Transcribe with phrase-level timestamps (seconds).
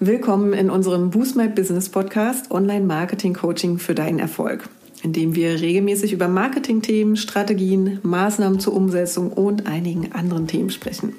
[0.00, 4.68] Willkommen in unserem Boost My Business Podcast Online Marketing Coaching für deinen Erfolg,
[5.02, 11.14] in dem wir regelmäßig über Marketingthemen, Strategien, Maßnahmen zur Umsetzung und einigen anderen Themen sprechen.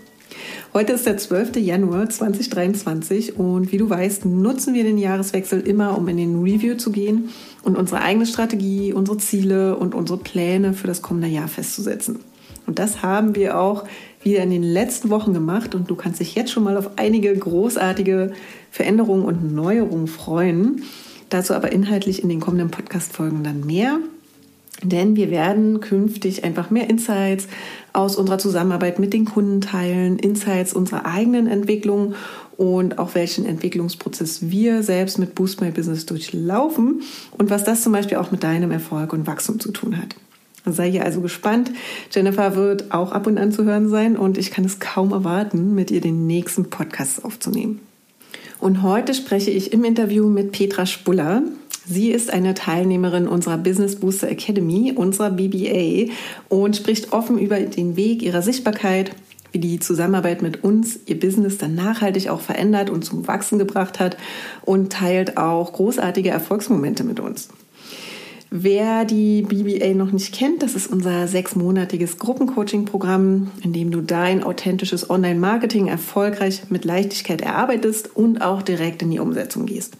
[0.74, 1.58] Heute ist der 12.
[1.58, 6.76] Januar 2023 und wie du weißt, nutzen wir den Jahreswechsel immer, um in den Review
[6.76, 7.32] zu gehen
[7.64, 12.20] und unsere eigene Strategie, unsere Ziele und unsere Pläne für das kommende Jahr festzusetzen.
[12.70, 13.86] Und das haben wir auch
[14.22, 17.36] wieder in den letzten Wochen gemacht und du kannst dich jetzt schon mal auf einige
[17.36, 18.32] großartige
[18.70, 20.84] Veränderungen und Neuerungen freuen.
[21.30, 23.98] Dazu aber inhaltlich in den kommenden Podcast-Folgen dann mehr.
[24.84, 27.48] Denn wir werden künftig einfach mehr Insights
[27.92, 32.14] aus unserer Zusammenarbeit mit den Kunden teilen, Insights unserer eigenen Entwicklung
[32.56, 37.02] und auch welchen Entwicklungsprozess wir selbst mit Boost My Business durchlaufen
[37.36, 40.16] und was das zum Beispiel auch mit deinem Erfolg und Wachstum zu tun hat.
[40.74, 41.72] Sei hier also gespannt.
[42.12, 45.76] Jennifer wird auch ab und an zu hören sein und ich kann es kaum erwarten,
[45.76, 47.80] mit ihr den nächsten Podcast aufzunehmen.
[48.60, 51.44] Und heute spreche ich im Interview mit Petra Spuller.
[51.86, 56.12] Sie ist eine Teilnehmerin unserer Business Booster Academy, unserer BBA,
[56.50, 59.16] und spricht offen über den Weg ihrer Sichtbarkeit,
[59.52, 64.00] wie die Zusammenarbeit mit uns ihr Business dann nachhaltig auch verändert und zum Wachsen gebracht
[64.00, 64.18] hat
[64.62, 67.50] und teilt auch großartige Erfolgsmomente mit uns.
[68.52, 74.44] Wer die BBA noch nicht kennt, das ist unser sechsmonatiges Gruppencoaching-Programm, in dem du dein
[74.44, 79.98] authentisches Online-Marketing erfolgreich mit Leichtigkeit erarbeitest und auch direkt in die Umsetzung gehst.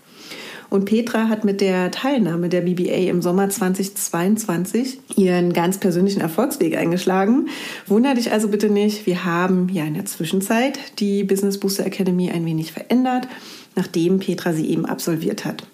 [0.72, 6.76] Und Petra hat mit der Teilnahme der BBA im Sommer 2022 ihren ganz persönlichen Erfolgsweg
[6.76, 7.50] eingeschlagen.
[7.86, 12.32] Wunder dich also bitte nicht, wir haben ja in der Zwischenzeit die Business Booster Academy
[12.32, 13.28] ein wenig verändert,
[13.76, 15.68] nachdem Petra sie eben absolviert hat.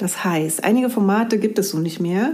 [0.00, 2.32] Das heißt, einige Formate gibt es so nicht mehr.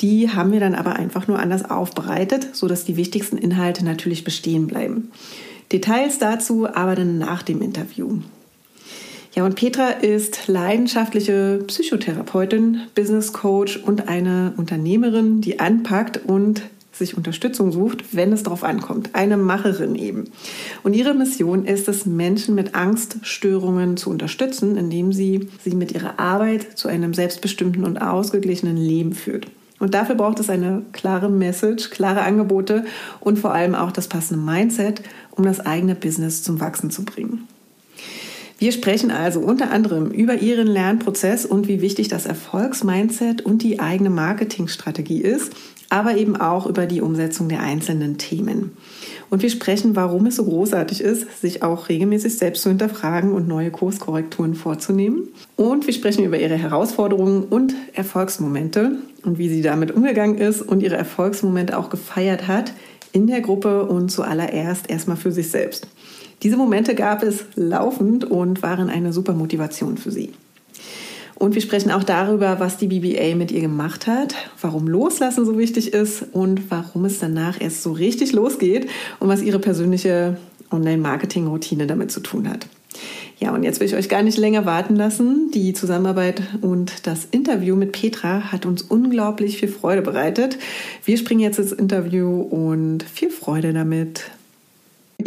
[0.00, 4.68] Die haben wir dann aber einfach nur anders aufbereitet, sodass die wichtigsten Inhalte natürlich bestehen
[4.68, 5.10] bleiben.
[5.72, 8.18] Details dazu aber dann nach dem Interview.
[9.34, 16.62] Ja, und Petra ist leidenschaftliche Psychotherapeutin, Business Coach und eine Unternehmerin, die anpackt und
[16.98, 19.10] sich Unterstützung sucht, wenn es darauf ankommt.
[19.14, 20.24] Eine Macherin eben.
[20.82, 26.18] Und ihre Mission ist es, Menschen mit Angststörungen zu unterstützen, indem sie sie mit ihrer
[26.18, 29.46] Arbeit zu einem selbstbestimmten und ausgeglichenen Leben führt.
[29.78, 32.84] Und dafür braucht es eine klare Message, klare Angebote
[33.20, 37.46] und vor allem auch das passende Mindset, um das eigene Business zum Wachsen zu bringen.
[38.58, 43.78] Wir sprechen also unter anderem über Ihren Lernprozess und wie wichtig das Erfolgsmindset und die
[43.78, 45.52] eigene Marketingstrategie ist,
[45.90, 48.76] aber eben auch über die Umsetzung der einzelnen Themen.
[49.30, 53.48] Und wir sprechen, warum es so großartig ist, sich auch regelmäßig selbst zu hinterfragen und
[53.48, 55.28] neue Kurskorrekturen vorzunehmen.
[55.56, 60.82] Und wir sprechen über ihre Herausforderungen und Erfolgsmomente und wie sie damit umgegangen ist und
[60.82, 62.72] ihre Erfolgsmomente auch gefeiert hat
[63.12, 65.86] in der Gruppe und zuallererst erstmal für sich selbst.
[66.42, 70.30] Diese Momente gab es laufend und waren eine super Motivation für sie.
[71.38, 75.56] Und wir sprechen auch darüber, was die BBA mit ihr gemacht hat, warum Loslassen so
[75.56, 78.90] wichtig ist und warum es danach erst so richtig losgeht
[79.20, 80.36] und was ihre persönliche
[80.72, 82.66] Online-Marketing-Routine damit zu tun hat.
[83.38, 85.52] Ja, und jetzt will ich euch gar nicht länger warten lassen.
[85.54, 90.58] Die Zusammenarbeit und das Interview mit Petra hat uns unglaublich viel Freude bereitet.
[91.04, 94.32] Wir springen jetzt ins Interview und viel Freude damit.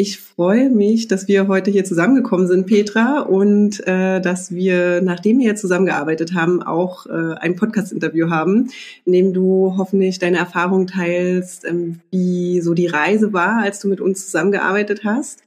[0.02, 5.38] Ich freue mich, dass wir heute hier zusammengekommen sind, Petra, und äh, dass wir, nachdem
[5.38, 8.72] wir zusammengearbeitet haben, auch äh, ein Podcast-Interview haben,
[9.06, 13.90] in dem du hoffentlich deine Erfahrung teilst, ähm, wie so die Reise war, als du
[13.90, 15.44] mit uns zusammengearbeitet hast.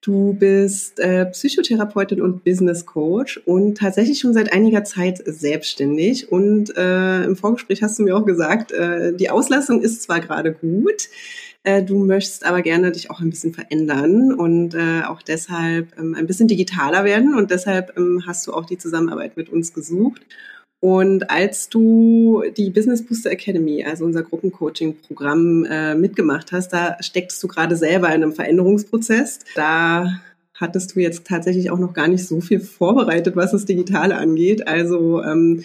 [0.00, 6.32] Du bist äh, Psychotherapeutin und Business Coach und tatsächlich schon seit einiger Zeit selbstständig.
[6.32, 10.54] Und äh, im Vorgespräch hast du mir auch gesagt, äh, die Auslastung ist zwar gerade
[10.54, 11.08] gut,
[11.64, 16.14] äh, du möchtest aber gerne dich auch ein bisschen verändern und äh, auch deshalb ähm,
[16.14, 17.34] ein bisschen digitaler werden.
[17.36, 20.22] Und deshalb ähm, hast du auch die Zusammenarbeit mit uns gesucht.
[20.80, 27.40] Und als du die Business Booster Academy, also unser Gruppencoaching-Programm, äh, mitgemacht hast, da stecktest
[27.40, 29.40] du gerade selber in einem Veränderungsprozess.
[29.54, 30.20] Da
[30.54, 34.66] hattest du jetzt tatsächlich auch noch gar nicht so viel vorbereitet, was das Digitale angeht.
[34.66, 35.62] Also ähm,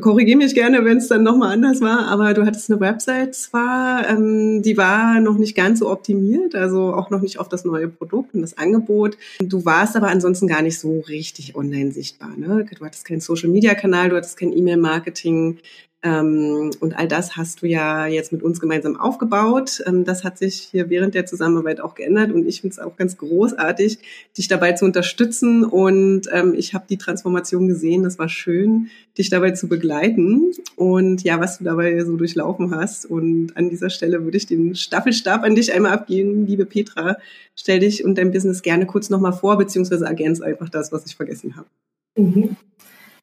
[0.00, 4.08] Korrigiere mich gerne, wenn es dann nochmal anders war, aber du hattest eine Website zwar,
[4.08, 7.86] ähm, die war noch nicht ganz so optimiert, also auch noch nicht auf das neue
[7.86, 9.16] Produkt und das Angebot.
[9.38, 12.36] Du warst aber ansonsten gar nicht so richtig online sichtbar.
[12.36, 12.66] Ne?
[12.76, 15.58] Du hattest keinen Social-Media-Kanal, du hattest kein E-Mail-Marketing.
[16.04, 19.82] Ähm, und all das hast du ja jetzt mit uns gemeinsam aufgebaut.
[19.86, 22.96] Ähm, das hat sich hier während der Zusammenarbeit auch geändert und ich finde es auch
[22.96, 23.98] ganz großartig,
[24.36, 25.64] dich dabei zu unterstützen.
[25.64, 28.02] Und ähm, ich habe die Transformation gesehen.
[28.02, 33.06] Das war schön, dich dabei zu begleiten und ja, was du dabei so durchlaufen hast.
[33.06, 37.16] Und an dieser Stelle würde ich den Staffelstab an dich einmal abgeben, liebe Petra.
[37.56, 41.16] Stell dich und dein Business gerne kurz nochmal vor, beziehungsweise ergänz einfach das, was ich
[41.16, 41.68] vergessen habe.
[42.16, 42.56] Mhm.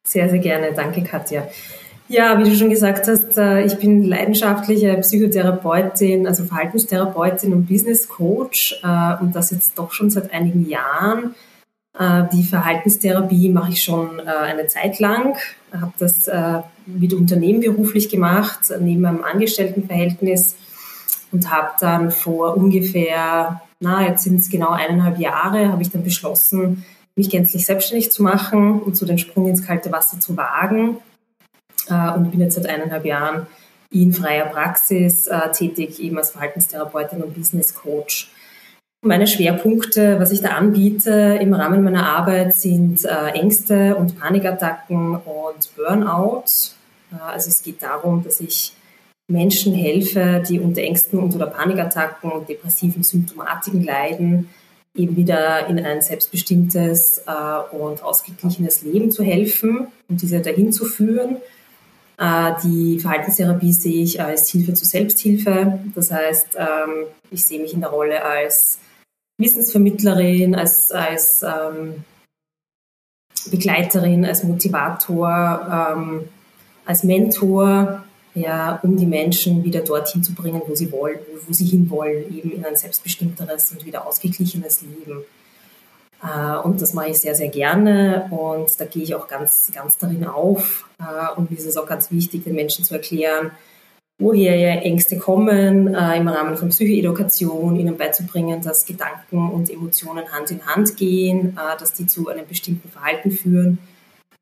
[0.02, 0.72] Sehr, sehr gerne.
[0.74, 1.46] Danke, Katja.
[2.12, 8.06] Ja, wie du schon gesagt hast, äh, ich bin leidenschaftliche Psychotherapeutin, also Verhaltenstherapeutin und Business
[8.06, 11.34] Coach äh, und das jetzt doch schon seit einigen Jahren.
[11.98, 15.38] Äh, die Verhaltenstherapie mache ich schon eine Zeit lang,
[15.72, 16.28] habe das
[16.84, 20.56] mit Unternehmen beruflich gemacht, neben meinem Angestelltenverhältnis
[21.30, 26.04] und habe dann vor ungefähr, na, jetzt sind es genau eineinhalb Jahre, habe ich dann
[26.04, 26.84] beschlossen,
[27.16, 30.98] mich gänzlich selbstständig zu machen und so den Sprung ins kalte Wasser zu wagen
[32.16, 33.46] und bin jetzt seit eineinhalb Jahren
[33.92, 38.30] in freier Praxis äh, tätig, eben als Verhaltenstherapeutin und Business Coach.
[39.04, 45.16] Meine Schwerpunkte, was ich da anbiete im Rahmen meiner Arbeit, sind äh, Ängste und Panikattacken
[45.16, 46.44] und Burnout.
[47.12, 48.72] Äh, also es geht darum, dass ich
[49.28, 54.48] Menschen helfe, die unter Ängsten und oder Panikattacken und depressiven Symptomatiken leiden,
[54.94, 57.22] eben wieder in ein selbstbestimmtes
[57.70, 61.38] und ausgeglichenes Leben zu helfen und diese dahin zu führen.
[62.22, 65.80] Äh, die Verhaltenstherapie sehe ich als Hilfe zur Selbsthilfe.
[65.96, 68.78] Das heißt, ähm, ich sehe mich in der Rolle als
[69.38, 72.04] Wissensvermittlerin, als, als ähm,
[73.50, 76.28] Begleiterin, als Motivator, ähm,
[76.86, 78.04] als Mentor,
[78.36, 82.52] ja, um die Menschen wieder dorthin zu bringen, wo sie wollen, wo sie hinwollen, eben
[82.52, 85.24] in ein selbstbestimmteres und wieder ausgeglichenes Leben.
[86.22, 89.98] Äh, und das mache ich sehr, sehr gerne und da gehe ich auch ganz, ganz
[89.98, 90.88] darin auf.
[90.98, 93.50] Äh, und mir ist es auch ganz wichtig, den Menschen zu erklären,
[94.18, 100.50] woher Ängste kommen, äh, im Rahmen von Psychoedukation ihnen beizubringen, dass Gedanken und Emotionen Hand
[100.52, 103.78] in Hand gehen, dass die zu einem bestimmten Verhalten führen,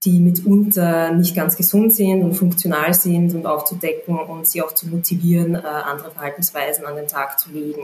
[0.04, 4.88] die mitunter nicht ganz gesund sind und funktional sind und aufzudecken und sie auch zu
[4.88, 7.82] motivieren, andere Verhaltensweisen an den Tag zu legen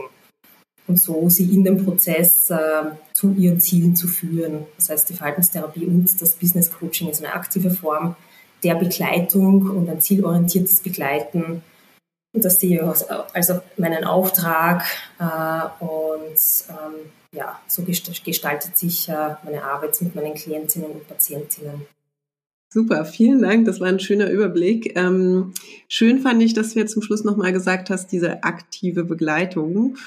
[0.87, 2.57] und so sie in dem Prozess äh,
[3.13, 4.65] zu ihren Zielen zu führen.
[4.77, 8.15] Das heißt, die Verhaltenstherapie und das Business Coaching ist eine aktive Form
[8.63, 11.61] der Begleitung und ein zielorientiertes Begleiten.
[12.33, 14.83] Und das sehe ich als meinen Auftrag
[15.19, 16.37] äh, und
[16.69, 21.85] ähm, ja, so gestaltet sich äh, meine Arbeit mit meinen Klientinnen und Patientinnen.
[22.69, 23.65] Super, vielen Dank.
[23.65, 24.97] Das war ein schöner Überblick.
[24.97, 25.53] Ähm,
[25.87, 29.97] schön fand ich, dass du jetzt zum Schluss nochmal gesagt hast, diese aktive Begleitung.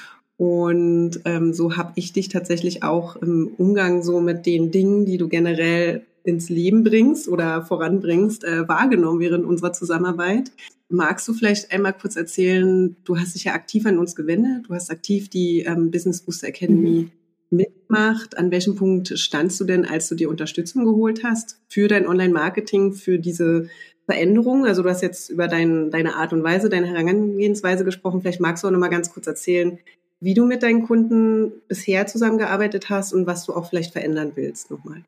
[0.41, 5.19] Und ähm, so habe ich dich tatsächlich auch im Umgang so mit den Dingen, die
[5.19, 10.51] du generell ins Leben bringst oder voranbringst, äh, wahrgenommen während unserer Zusammenarbeit.
[10.89, 14.73] Magst du vielleicht einmal kurz erzählen, du hast dich ja aktiv an uns gewendet, du
[14.73, 17.11] hast aktiv die ähm, Business Booster Academy
[17.51, 17.57] mhm.
[17.57, 18.35] mitgemacht.
[18.35, 22.93] An welchem Punkt standst du denn, als du dir Unterstützung geholt hast für dein Online-Marketing,
[22.93, 23.69] für diese
[24.07, 24.65] Veränderung?
[24.65, 28.21] Also du hast jetzt über dein, deine Art und Weise, deine Herangehensweise gesprochen.
[28.21, 29.77] Vielleicht magst du auch noch mal ganz kurz erzählen,
[30.21, 34.69] wie du mit deinen Kunden bisher zusammengearbeitet hast und was du auch vielleicht verändern willst
[34.69, 35.03] nochmal.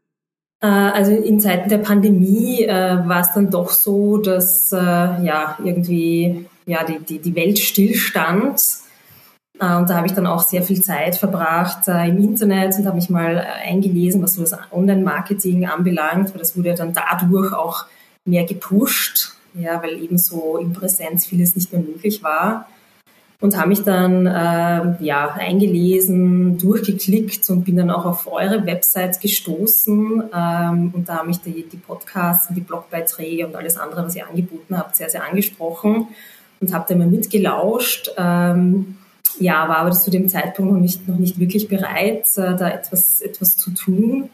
[0.61, 5.57] Äh, also in Zeiten der Pandemie äh, war es dann doch so, dass äh, ja
[5.63, 8.59] irgendwie ja die, die, die Welt stillstand.
[9.59, 12.87] Äh, und da habe ich dann auch sehr viel Zeit verbracht äh, im Internet und
[12.87, 16.93] habe mich mal äh, eingelesen, was so das Online-Marketing anbelangt, weil das wurde ja dann
[16.93, 17.85] dadurch auch
[18.25, 22.67] mehr gepusht, ja, weil eben so in Präsenz vieles nicht mehr möglich war
[23.43, 29.19] und habe mich dann äh, ja eingelesen, durchgeklickt und bin dann auch auf eure Website
[29.19, 34.15] gestoßen ähm, und da haben mich die, die Podcasts die Blogbeiträge und alles andere, was
[34.15, 36.07] ihr angeboten habt, sehr, sehr angesprochen
[36.61, 38.11] und habe da immer mitgelauscht.
[38.17, 38.95] Ähm,
[39.39, 43.19] ja, war aber zu dem Zeitpunkt noch nicht, noch nicht wirklich bereit, äh, da etwas,
[43.19, 44.29] etwas zu tun.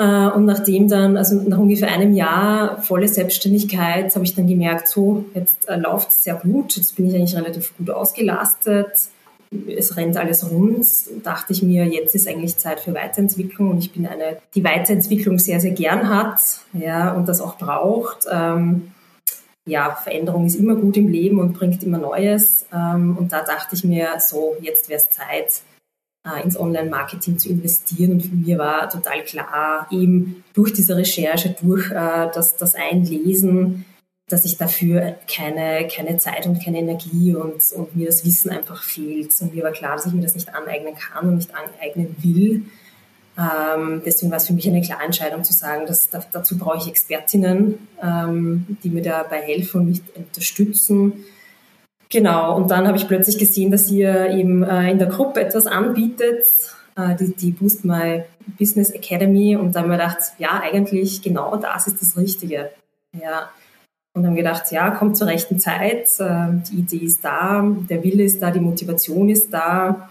[0.00, 4.88] Äh, und nachdem dann, also nach ungefähr einem Jahr volle Selbstständigkeit, habe ich dann gemerkt,
[4.88, 8.92] so, jetzt äh, läuft es sehr gut, jetzt bin ich eigentlich relativ gut ausgelastet,
[9.76, 10.86] es rennt alles rund,
[11.22, 15.38] dachte ich mir, jetzt ist eigentlich Zeit für Weiterentwicklung und ich bin eine, die Weiterentwicklung
[15.38, 16.40] sehr, sehr gern hat,
[16.72, 18.26] ja, und das auch braucht.
[18.32, 18.92] Ähm,
[19.66, 22.64] ja, Veränderung ist immer gut im Leben und bringt immer Neues.
[22.72, 25.60] Ähm, und da dachte ich mir, so, jetzt wäre es Zeit,
[26.44, 28.12] ins Online-Marketing zu investieren.
[28.12, 33.86] Und für mir war total klar, eben durch diese Recherche, durch äh, das, das Einlesen,
[34.28, 38.82] dass ich dafür keine, keine Zeit und keine Energie und, und mir das Wissen einfach
[38.82, 39.34] fehlt.
[39.40, 42.64] Und mir war klar, dass ich mir das nicht aneignen kann und nicht aneignen will.
[43.38, 46.78] Ähm, deswegen war es für mich eine klare Entscheidung zu sagen, dass da, dazu brauche
[46.78, 51.24] ich Expertinnen, ähm, die mir dabei helfen und mich unterstützen.
[52.10, 55.66] Genau, und dann habe ich plötzlich gesehen, dass ihr eben äh, in der Gruppe etwas
[55.66, 56.44] anbietet,
[56.96, 58.24] äh, die, die Boost My
[58.58, 59.56] Business Academy.
[59.56, 62.70] Und da habe ich mir gedacht, ja, eigentlich genau das ist das Richtige.
[63.12, 63.50] Ja.
[64.12, 68.24] Und haben gedacht, ja, kommt zur rechten Zeit, äh, die Idee ist da, der Wille
[68.24, 70.10] ist da, die Motivation ist da.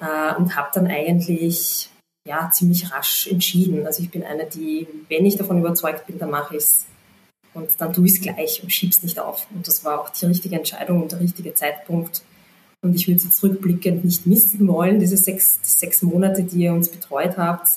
[0.00, 1.88] Äh, und habe dann eigentlich
[2.26, 3.86] ja, ziemlich rasch entschieden.
[3.86, 6.86] Also ich bin eine, die, wenn ich davon überzeugt bin, dann mache ich es.
[7.54, 9.46] Und dann ich es gleich und schiebe es nicht auf.
[9.54, 12.22] Und das war auch die richtige Entscheidung und der richtige Zeitpunkt.
[12.82, 16.90] Und ich würde sie zurückblickend nicht missen wollen, diese sechs, sechs Monate, die ihr uns
[16.90, 17.68] betreut habt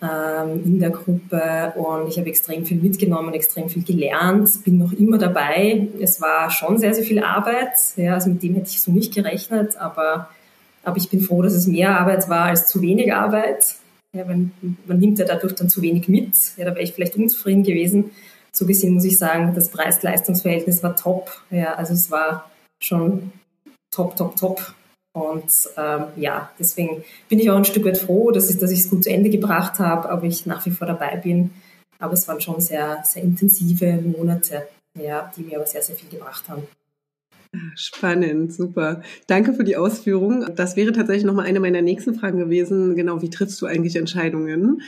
[0.00, 1.72] ähm, in der Gruppe.
[1.74, 5.88] Und ich habe extrem viel mitgenommen, extrem viel gelernt, bin noch immer dabei.
[6.00, 7.72] Es war schon sehr, sehr viel Arbeit.
[7.96, 10.28] Ja, also mit dem hätte ich so nicht gerechnet, aber
[10.84, 13.76] aber ich bin froh, dass es mehr Arbeit war als zu wenig Arbeit.
[14.14, 14.52] Ja, man,
[14.86, 16.34] man nimmt ja dadurch dann zu wenig mit.
[16.56, 18.10] Ja, da wäre ich vielleicht unzufrieden gewesen.
[18.54, 21.42] So gesehen muss ich sagen, das Preis-Leistungs-Verhältnis war top.
[21.50, 22.50] Ja, also es war
[22.82, 23.32] schon
[23.90, 24.74] top, top, top.
[25.14, 29.04] Und ähm, ja, deswegen bin ich auch ein Stück weit froh, dass ich, es gut
[29.04, 31.50] zu Ende gebracht habe, aber ich nach wie vor dabei bin.
[31.98, 34.66] Aber es waren schon sehr, sehr intensive Monate,
[34.98, 36.62] ja, die mir aber sehr, sehr viel gebracht haben.
[37.74, 39.02] Spannend, super.
[39.26, 40.54] Danke für die Ausführung.
[40.56, 42.96] Das wäre tatsächlich nochmal eine meiner nächsten Fragen gewesen.
[42.96, 44.80] Genau, wie triffst du eigentlich Entscheidungen?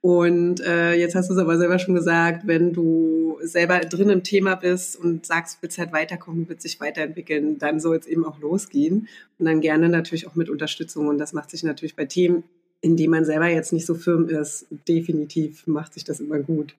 [0.00, 4.22] Und äh, jetzt hast du es aber selber schon gesagt, wenn du selber drin im
[4.22, 8.24] Thema bist und sagst, du willst halt weiterkommen, willst dich weiterentwickeln, dann soll es eben
[8.24, 9.08] auch losgehen.
[9.38, 11.08] Und dann gerne natürlich auch mit Unterstützung.
[11.08, 12.44] Und das macht sich natürlich bei Themen,
[12.80, 16.74] in denen man selber jetzt nicht so firm ist, definitiv macht sich das immer gut.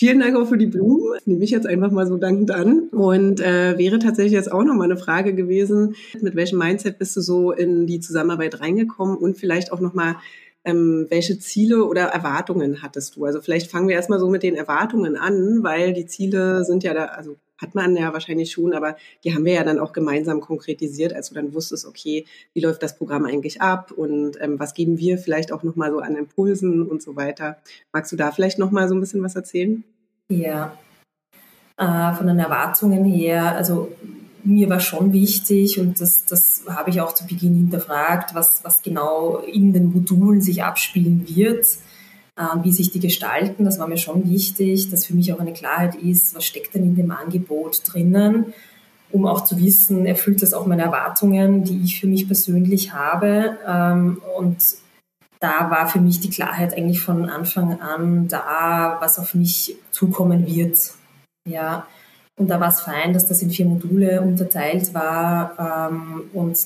[0.00, 1.18] Vielen Dank auch für die Blumen.
[1.26, 2.88] Nehme ich jetzt einfach mal so dankend an.
[2.88, 7.20] Und äh, wäre tatsächlich jetzt auch nochmal eine Frage gewesen, mit welchem Mindset bist du
[7.20, 10.16] so in die Zusammenarbeit reingekommen und vielleicht auch nochmal,
[10.64, 13.24] ähm, welche Ziele oder Erwartungen hattest du?
[13.24, 16.94] Also vielleicht fangen wir erstmal so mit den Erwartungen an, weil die Ziele sind ja
[16.94, 20.40] da, also hat man ja wahrscheinlich schon, aber die haben wir ja dann auch gemeinsam
[20.40, 22.24] konkretisiert, als du dann wusstest, okay,
[22.54, 25.98] wie läuft das Programm eigentlich ab und ähm, was geben wir vielleicht auch nochmal so
[25.98, 27.58] an Impulsen und so weiter.
[27.92, 29.84] Magst du da vielleicht nochmal so ein bisschen was erzählen?
[30.28, 30.76] Ja,
[31.76, 33.90] äh, von den Erwartungen her, also
[34.44, 38.82] mir war schon wichtig und das, das habe ich auch zu Beginn hinterfragt, was, was
[38.82, 41.66] genau in den Modulen sich abspielen wird
[42.40, 43.64] äh, wie sich die gestalten.
[43.64, 46.84] Das war mir schon wichtig, dass für mich auch eine Klarheit ist, was steckt denn
[46.84, 48.54] in dem Angebot drinnen,
[49.12, 53.58] um auch zu wissen, erfüllt das auch meine Erwartungen, die ich für mich persönlich habe.
[53.66, 54.58] Ähm, und
[55.40, 60.46] da war für mich die Klarheit eigentlich von Anfang an da, was auf mich zukommen
[60.46, 60.78] wird.
[61.48, 61.86] Ja,
[62.40, 66.56] und da war es fein, dass das in vier Module unterteilt war ähm, und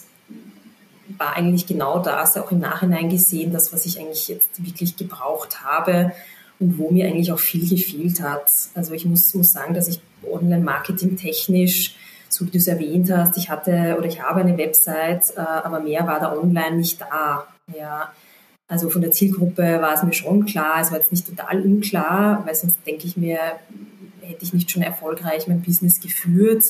[1.18, 5.64] war eigentlich genau das, auch im Nachhinein gesehen, das, was ich eigentlich jetzt wirklich gebraucht
[5.64, 6.12] habe
[6.60, 8.48] und wo mir eigentlich auch viel gefehlt hat.
[8.74, 11.96] Also ich muss, muss sagen, dass ich Online-Marketing technisch,
[12.28, 15.80] so wie du es erwähnt hast, ich hatte oder ich habe eine Website, äh, aber
[15.80, 17.48] mehr war da online nicht da.
[17.76, 18.12] Ja.
[18.68, 22.44] Also von der Zielgruppe war es mir schon klar, es war jetzt nicht total unklar,
[22.46, 23.38] weil sonst denke ich mir,
[24.24, 26.64] hätte ich nicht schon erfolgreich mein Business geführt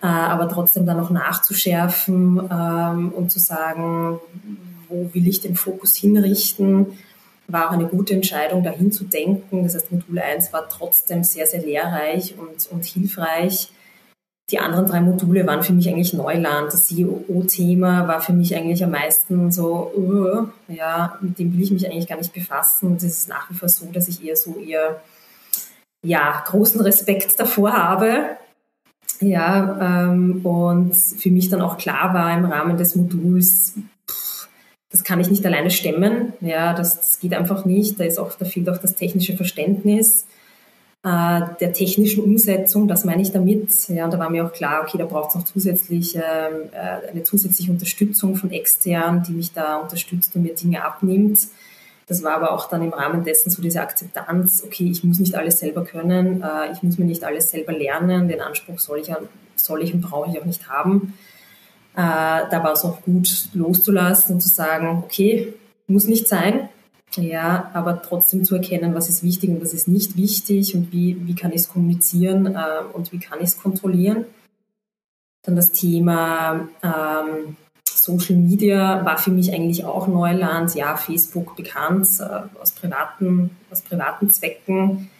[0.00, 4.20] äh, aber trotzdem dann noch nachzuschärfen ähm, und zu sagen,
[4.88, 6.98] wo will ich den Fokus hinrichten,
[7.48, 9.64] war auch eine gute Entscheidung, dahin zu denken.
[9.64, 13.72] Das heißt, Modul 1 war trotzdem sehr, sehr lehrreich und, und hilfreich.
[14.50, 16.72] Die anderen drei Module waren für mich eigentlich Neuland.
[16.72, 21.70] Das CEO-Thema war für mich eigentlich am meisten so, uh, ja, mit dem will ich
[21.70, 22.96] mich eigentlich gar nicht befassen.
[22.96, 25.02] Es ist nach wie vor so, dass ich eher so eher,
[26.02, 28.36] ja, großen Respekt davor habe,
[29.20, 33.74] ja, ähm, und für mich dann auch klar war im Rahmen des Moduls,
[34.08, 34.48] pff,
[34.90, 36.32] das kann ich nicht alleine stemmen.
[36.40, 37.98] Ja, das, das geht einfach nicht.
[37.98, 40.26] Da ist auch, da fehlt auch das technische Verständnis
[41.02, 42.88] äh, der technischen Umsetzung.
[42.88, 43.88] Das meine ich damit.
[43.88, 46.22] Ja, und da war mir auch klar, okay, da braucht es noch zusätzlich äh,
[47.10, 51.40] eine zusätzliche Unterstützung von extern, die mich da unterstützt und mir Dinge abnimmt.
[52.08, 55.34] Das war aber auch dann im Rahmen dessen so diese Akzeptanz, okay, ich muss nicht
[55.34, 59.12] alles selber können, äh, ich muss mir nicht alles selber lernen, den Anspruch soll ich,
[59.56, 61.14] soll ich und brauche ich auch nicht haben.
[61.94, 62.00] Äh,
[62.50, 65.52] da war es auch gut loszulassen und zu sagen, okay,
[65.86, 66.70] muss nicht sein,
[67.16, 71.26] ja, aber trotzdem zu erkennen, was ist wichtig und was ist nicht wichtig und wie,
[71.26, 74.24] wie kann ich es kommunizieren äh, und wie kann ich es kontrollieren.
[75.42, 77.56] Dann das Thema ähm,
[78.02, 80.74] Social Media war für mich eigentlich auch Neuland.
[80.74, 85.10] Ja, Facebook bekannt äh, aus, privaten, aus privaten Zwecken.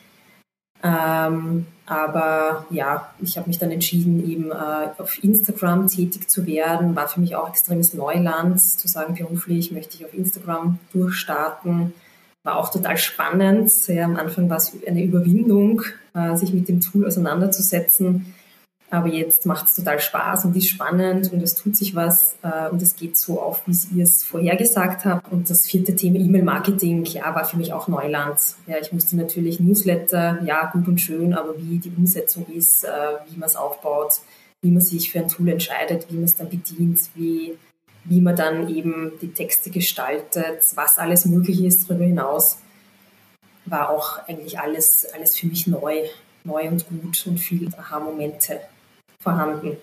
[0.82, 6.94] Ähm, aber ja, ich habe mich dann entschieden, eben äh, auf Instagram tätig zu werden.
[6.94, 11.94] War für mich auch extremes Neuland, zu sagen, beruflich möchte ich auf Instagram durchstarten.
[12.44, 13.72] War auch total spannend.
[13.88, 15.82] Ja, am Anfang war es eine Überwindung,
[16.14, 18.34] äh, sich mit dem Tool auseinanderzusetzen.
[18.90, 22.70] Aber jetzt macht es total Spaß und ist spannend und es tut sich was äh,
[22.70, 25.30] und es geht so auf, wie ihr es vorhergesagt habt.
[25.30, 28.38] Und das vierte Thema E-Mail-Marketing, ja, war für mich auch Neuland.
[28.66, 32.88] Ja, ich musste natürlich Newsletter, ja, gut und schön, aber wie die Umsetzung ist, äh,
[33.28, 34.20] wie man es aufbaut,
[34.62, 37.58] wie man sich für ein Tool entscheidet, wie man es dann bedient, wie,
[38.04, 42.56] wie man dann eben die Texte gestaltet, was alles möglich ist darüber hinaus,
[43.66, 46.04] war auch eigentlich alles, alles für mich neu,
[46.44, 48.60] neu und gut und viele Aha-Momente
[49.20, 49.76] vorhanden.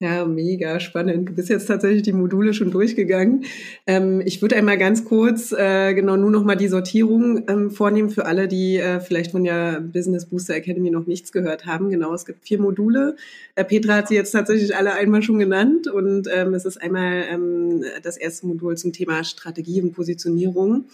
[0.00, 1.28] Ja, mega spannend.
[1.28, 3.44] Du bist jetzt tatsächlich die Module schon durchgegangen.
[3.84, 8.08] Ähm, ich würde einmal ganz kurz äh, genau nur noch mal die Sortierung ähm, vornehmen
[8.08, 11.90] für alle, die äh, vielleicht von der Business Booster Academy noch nichts gehört haben.
[11.90, 13.16] Genau, es gibt vier Module.
[13.56, 17.24] Äh, Petra hat sie jetzt tatsächlich alle einmal schon genannt und ähm, es ist einmal
[17.28, 20.84] ähm, das erste Modul zum Thema Strategie und Positionierung.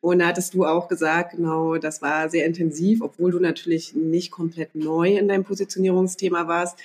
[0.00, 4.30] Und da hattest du auch gesagt, genau, das war sehr intensiv, obwohl du natürlich nicht
[4.30, 6.78] komplett neu in deinem Positionierungsthema warst.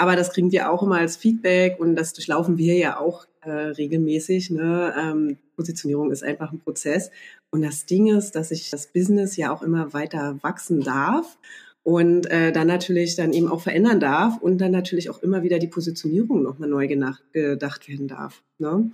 [0.00, 3.50] Aber das kriegen wir auch immer als Feedback und das durchlaufen wir ja auch äh,
[3.50, 4.48] regelmäßig.
[4.48, 4.94] Ne?
[4.98, 7.10] Ähm, Positionierung ist einfach ein Prozess.
[7.50, 11.36] Und das Ding ist, dass sich das Business ja auch immer weiter wachsen darf
[11.82, 15.58] und äh, dann natürlich dann eben auch verändern darf und dann natürlich auch immer wieder
[15.58, 18.42] die Positionierung nochmal neu gedacht werden darf.
[18.56, 18.90] Ne?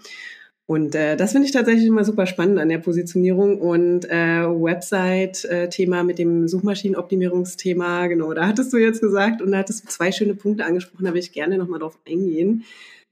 [0.66, 6.02] Und äh, das finde ich tatsächlich immer super spannend an der Positionierung und äh, Website-Thema
[6.02, 8.08] mit dem Suchmaschinenoptimierungsthema.
[8.08, 11.12] Genau, da hattest du jetzt gesagt und da hattest du zwei schöne Punkte angesprochen, da
[11.12, 12.64] will ich gerne nochmal drauf eingehen.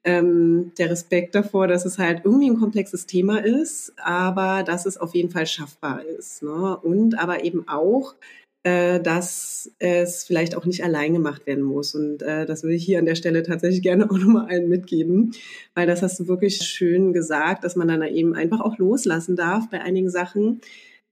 [0.02, 4.98] Ähm, der Respekt davor, dass es halt irgendwie ein komplexes Thema ist, aber dass es
[4.98, 6.42] auf jeden Fall schaffbar ist.
[6.42, 6.76] Ne?
[6.82, 8.14] Und aber eben auch,
[8.64, 11.94] äh, dass es vielleicht auch nicht allein gemacht werden muss.
[11.94, 15.32] Und äh, das würde ich hier an der Stelle tatsächlich gerne auch nochmal allen mitgeben,
[15.74, 19.68] weil das hast du wirklich schön gesagt, dass man dann eben einfach auch loslassen darf
[19.70, 20.60] bei einigen Sachen.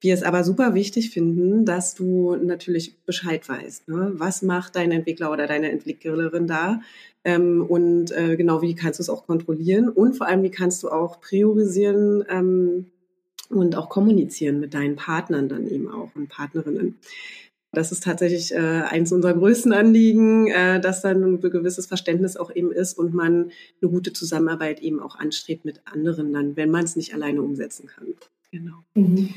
[0.01, 3.87] Wir es aber super wichtig finden, dass du natürlich Bescheid weißt.
[3.87, 4.13] Ne?
[4.15, 6.81] Was macht dein Entwickler oder deine Entwicklerin da?
[7.23, 9.89] Ähm, und äh, genau, wie kannst du es auch kontrollieren?
[9.89, 12.87] Und vor allem, wie kannst du auch priorisieren, ähm,
[13.53, 16.99] und auch kommunizieren mit deinen Partnern dann eben auch und Partnerinnen.
[17.75, 22.55] Das ist tatsächlich äh, eins unserer größten Anliegen, äh, dass dann ein gewisses Verständnis auch
[22.55, 26.85] eben ist und man eine gute Zusammenarbeit eben auch anstrebt mit anderen dann, wenn man
[26.85, 28.09] es nicht alleine umsetzen kann.
[28.51, 28.85] Genau.
[28.95, 29.31] Mhm.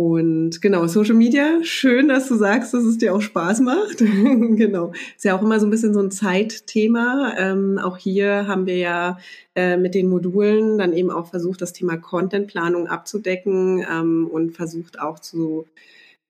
[0.00, 3.98] Und genau, Social Media, schön, dass du sagst, dass es dir auch Spaß macht.
[3.98, 4.92] genau.
[5.14, 7.34] Ist ja auch immer so ein bisschen so ein Zeitthema.
[7.36, 9.18] Ähm, auch hier haben wir ja
[9.54, 14.98] äh, mit den Modulen dann eben auch versucht, das Thema Contentplanung abzudecken ähm, und versucht
[14.98, 15.66] auch zu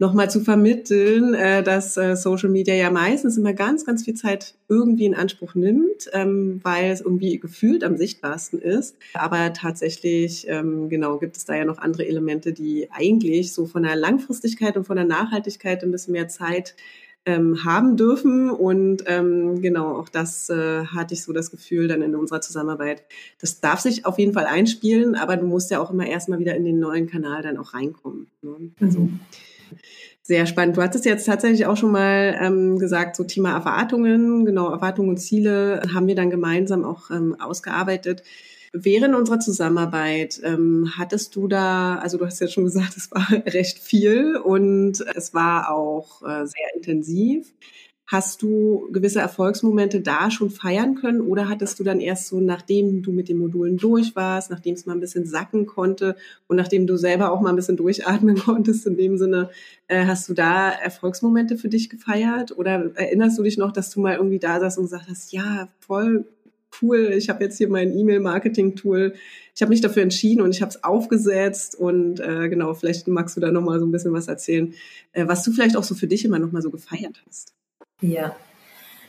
[0.01, 4.55] nochmal zu vermitteln, äh, dass äh, Social Media ja meistens immer ganz, ganz viel Zeit
[4.67, 8.97] irgendwie in Anspruch nimmt, ähm, weil es irgendwie gefühlt am sichtbarsten ist.
[9.13, 13.83] Aber tatsächlich, ähm, genau, gibt es da ja noch andere Elemente, die eigentlich so von
[13.83, 16.75] der Langfristigkeit und von der Nachhaltigkeit ein bisschen mehr Zeit
[17.27, 18.49] ähm, haben dürfen.
[18.49, 23.03] Und ähm, genau, auch das äh, hatte ich so das Gefühl dann in unserer Zusammenarbeit.
[23.39, 26.55] Das darf sich auf jeden Fall einspielen, aber du musst ja auch immer erstmal wieder
[26.57, 28.29] in den neuen Kanal dann auch reinkommen.
[28.41, 28.71] Ne?
[28.81, 29.21] Also mhm.
[30.23, 30.77] Sehr spannend.
[30.77, 35.17] Du hattest jetzt tatsächlich auch schon mal ähm, gesagt, so Thema Erwartungen, genau, Erwartungen und
[35.19, 38.23] Ziele haben wir dann gemeinsam auch ähm, ausgearbeitet.
[38.73, 43.27] Während unserer Zusammenarbeit ähm, hattest du da, also du hast ja schon gesagt, es war
[43.47, 47.53] recht viel und es war auch äh, sehr intensiv.
[48.11, 53.03] Hast du gewisse Erfolgsmomente da schon feiern können oder hattest du dann erst so, nachdem
[53.03, 56.17] du mit den Modulen durch warst, nachdem es mal ein bisschen sacken konnte
[56.49, 59.51] und nachdem du selber auch mal ein bisschen durchatmen konntest, in dem Sinne,
[59.87, 64.01] äh, hast du da Erfolgsmomente für dich gefeiert oder erinnerst du dich noch, dass du
[64.01, 66.25] mal irgendwie da saßt und gesagt hast, ja, voll
[66.83, 69.15] cool, ich habe jetzt hier mein E-Mail-Marketing-Tool,
[69.55, 73.37] ich habe mich dafür entschieden und ich habe es aufgesetzt und äh, genau, vielleicht magst
[73.37, 74.75] du da nochmal so ein bisschen was erzählen,
[75.13, 77.55] äh, was du vielleicht auch so für dich immer nochmal so gefeiert hast.
[78.01, 78.35] Ja,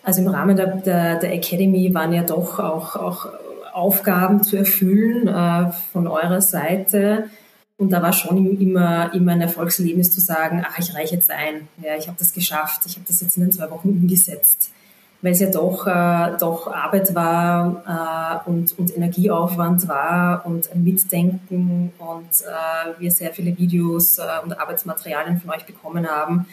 [0.04, 3.27] also im Rahmen der, der, der Academy waren ja doch auch, auch
[3.73, 7.30] Aufgaben zu erfüllen äh, von eurer Seite.
[7.77, 11.67] Und da war schon immer, immer ein Erfolgserlebnis zu sagen, ach, ich reiche jetzt ein.
[11.82, 12.82] Ja, ich habe das geschafft.
[12.86, 14.71] Ich habe das jetzt in den zwei Wochen umgesetzt.
[15.23, 20.84] Weil es ja doch, äh, doch Arbeit war äh, und, und Energieaufwand war und ein
[20.84, 26.47] Mitdenken und äh, wir sehr viele Videos äh, und Arbeitsmaterialien von euch bekommen haben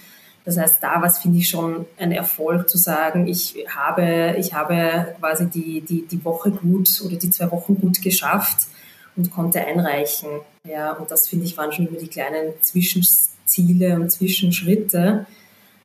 [0.49, 5.15] das heißt, da was finde ich schon ein Erfolg zu sagen, ich habe, ich habe
[5.21, 8.67] quasi die, die, die Woche gut oder die zwei Wochen gut geschafft
[9.15, 10.31] und konnte einreichen.
[10.65, 15.27] Ja, und das finde ich waren schon immer die kleinen Zwischenziele und Zwischenschritte.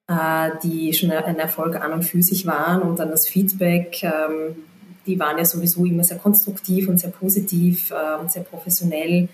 [0.08, 4.56] äh, die schon ein Erfolg an und für sich waren und dann das Feedback, ähm,
[5.06, 9.28] die waren ja sowieso immer sehr konstruktiv und sehr positiv äh, und sehr professionell.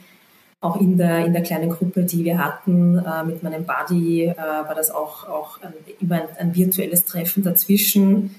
[0.62, 4.36] Auch in der, in der kleinen Gruppe, die wir hatten äh, mit meinem Buddy, äh,
[4.36, 8.36] war das auch, auch ein, immer ein, ein virtuelles Treffen dazwischen.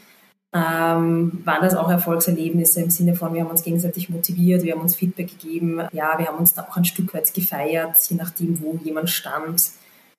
[0.52, 4.80] Ähm, waren das auch Erfolgserlebnisse im Sinne von, wir haben uns gegenseitig motiviert, wir haben
[4.80, 8.60] uns Feedback gegeben, ja, wir haben uns da auch ein Stück weit gefeiert, je nachdem,
[8.60, 9.70] wo jemand stand.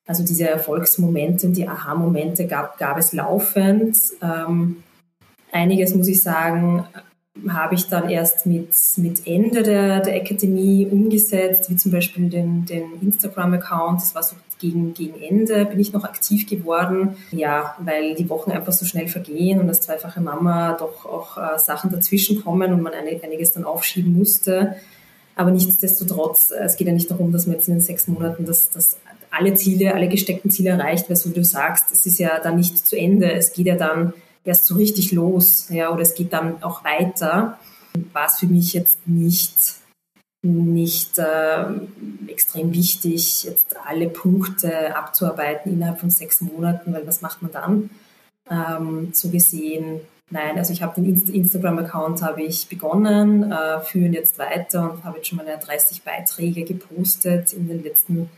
[0.08, 3.98] Also diese Erfolgsmomente und die Aha-Momente gab, gab es laufend.
[4.22, 4.84] Ähm,
[5.52, 6.86] einiges, muss ich sagen,
[7.50, 12.65] habe ich dann erst mit, mit Ende der, der Akademie umgesetzt, wie zum Beispiel den,
[12.65, 14.02] den Instagram-Account.
[14.02, 17.15] Das war so gegen, gegen Ende, bin ich noch aktiv geworden.
[17.32, 21.58] Ja, weil die Wochen einfach so schnell vergehen und als zweifache Mama doch auch äh,
[21.58, 24.76] Sachen dazwischen kommen und man einiges dann aufschieben musste.
[25.36, 28.46] Aber nichtsdestotrotz, äh, es geht ja nicht darum, dass man jetzt in den sechs Monaten
[28.46, 28.98] das, das
[29.32, 32.58] alle Ziele, alle gesteckten Ziele erreicht, weil so wie du sagst, es ist ja dann
[32.58, 33.32] nicht zu Ende.
[33.32, 37.60] Es geht ja dann erst so richtig los, ja, oder es geht dann auch weiter.
[38.13, 39.75] War es für mich jetzt nicht,
[40.43, 41.65] nicht äh,
[42.27, 47.89] extrem wichtig, jetzt alle Punkte abzuarbeiten innerhalb von sechs Monaten, weil was macht man dann?
[48.49, 54.13] Ähm, so gesehen, nein, also ich habe den Inst Instagram-Account habe ich begonnen, äh, führen
[54.13, 58.30] jetzt weiter und habe jetzt schon meine 30 Beiträge gepostet in den letzten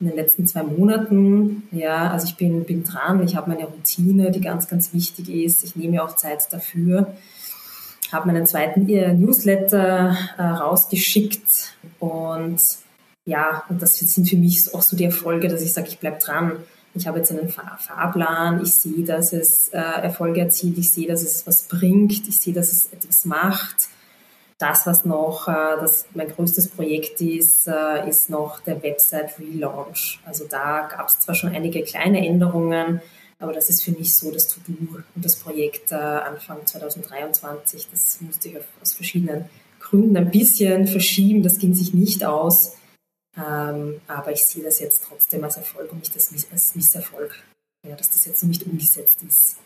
[0.00, 1.68] in den letzten zwei Monaten.
[1.72, 5.62] Ja, also ich bin, bin dran, ich habe meine Routine, die ganz, ganz wichtig ist.
[5.62, 7.14] Ich nehme auch Zeit dafür.
[8.10, 12.60] Habe meinen zweiten Newsletter äh, rausgeschickt und
[13.26, 16.18] ja, und das sind für mich auch so die Erfolge, dass ich sage, ich bleibe
[16.18, 16.52] dran.
[16.94, 21.22] Ich habe jetzt einen Fahrplan, ich sehe, dass es äh, Erfolge erzielt, ich sehe, dass
[21.22, 23.88] es was bringt, ich sehe, dass es etwas macht
[24.60, 30.20] das, was noch äh, das mein größtes Projekt ist, äh, ist noch der Website Relaunch.
[30.24, 33.00] Also da gab es zwar schon einige kleine Änderungen,
[33.38, 37.88] aber das ist für mich so das To-Do und das Projekt äh, Anfang 2023.
[37.90, 39.46] Das musste ich aus verschiedenen
[39.80, 41.42] Gründen ein bisschen verschieben.
[41.42, 42.76] Das ging sich nicht aus.
[43.36, 47.42] Ähm, aber ich sehe das jetzt trotzdem als Erfolg und nicht als, Misserfolg,
[47.88, 49.56] ja, dass das jetzt noch nicht umgesetzt ist.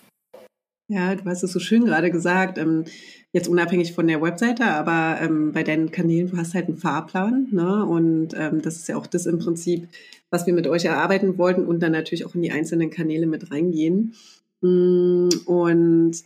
[0.88, 2.84] Ja, du hast es so schön gerade gesagt, ähm,
[3.32, 7.48] jetzt unabhängig von der Webseite, aber ähm, bei deinen Kanälen, du hast halt einen Fahrplan,
[7.52, 7.86] ne?
[7.86, 9.88] Und ähm, das ist ja auch das im Prinzip,
[10.30, 13.50] was wir mit euch erarbeiten wollten und dann natürlich auch in die einzelnen Kanäle mit
[13.50, 14.14] reingehen.
[14.60, 16.16] Mm, und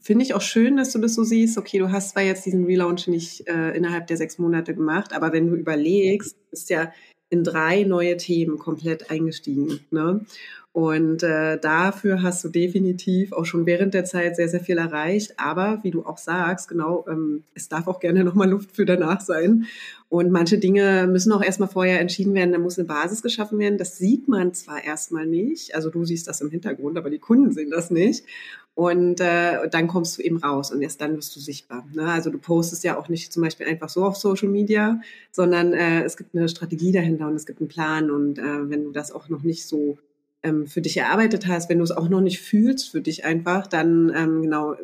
[0.00, 1.58] finde ich auch schön, dass du das so siehst.
[1.58, 5.32] Okay, du hast zwar jetzt diesen Relaunch nicht äh, innerhalb der sechs Monate gemacht, aber
[5.32, 6.92] wenn du überlegst, ist ja
[7.28, 9.80] in drei neue Themen komplett eingestiegen.
[9.90, 10.24] Ne?
[10.72, 15.34] Und äh, dafür hast du definitiv auch schon während der Zeit sehr, sehr viel erreicht.
[15.36, 19.20] Aber wie du auch sagst, genau, ähm, es darf auch gerne nochmal Luft für danach
[19.20, 19.66] sein.
[20.08, 22.52] Und manche Dinge müssen auch erstmal vorher entschieden werden.
[22.52, 23.78] Da muss eine Basis geschaffen werden.
[23.78, 25.74] Das sieht man zwar erstmal nicht.
[25.74, 28.24] Also du siehst das im Hintergrund, aber die Kunden sehen das nicht.
[28.74, 31.84] Und äh, dann kommst du eben raus und erst dann wirst du sichtbar.
[31.92, 32.06] Ne?
[32.06, 35.00] Also du postest ja auch nicht zum Beispiel einfach so auf Social Media,
[35.32, 38.10] sondern äh, es gibt eine Strategie dahinter und es gibt einen Plan.
[38.10, 39.98] Und äh, wenn du das auch noch nicht so
[40.42, 43.66] ähm, für dich erarbeitet hast, wenn du es auch noch nicht fühlst für dich einfach,
[43.66, 44.74] dann ähm, genau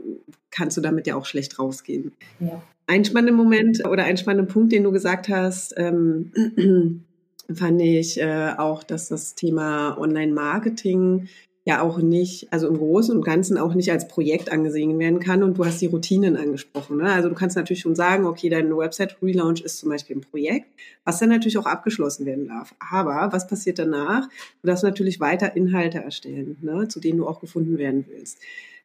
[0.50, 2.12] kannst du damit ja auch schlecht rausgehen.
[2.40, 2.62] Ja.
[2.86, 6.32] Ein spannender Moment oder ein spannender Punkt, den du gesagt hast, ähm,
[7.52, 11.28] fand ich äh, auch, dass das Thema Online-Marketing
[11.66, 15.42] ja auch nicht, also im Großen und Ganzen auch nicht als Projekt angesehen werden kann.
[15.42, 16.98] Und du hast die Routinen angesprochen.
[16.98, 17.12] Ne?
[17.12, 20.68] Also du kannst natürlich schon sagen, okay, dein Website-Relaunch ist zum Beispiel ein Projekt,
[21.04, 22.72] was dann natürlich auch abgeschlossen werden darf.
[22.78, 24.28] Aber was passiert danach?
[24.62, 26.86] Du darfst natürlich weiter Inhalte erstellen, ne?
[26.86, 28.38] zu denen du auch gefunden werden willst.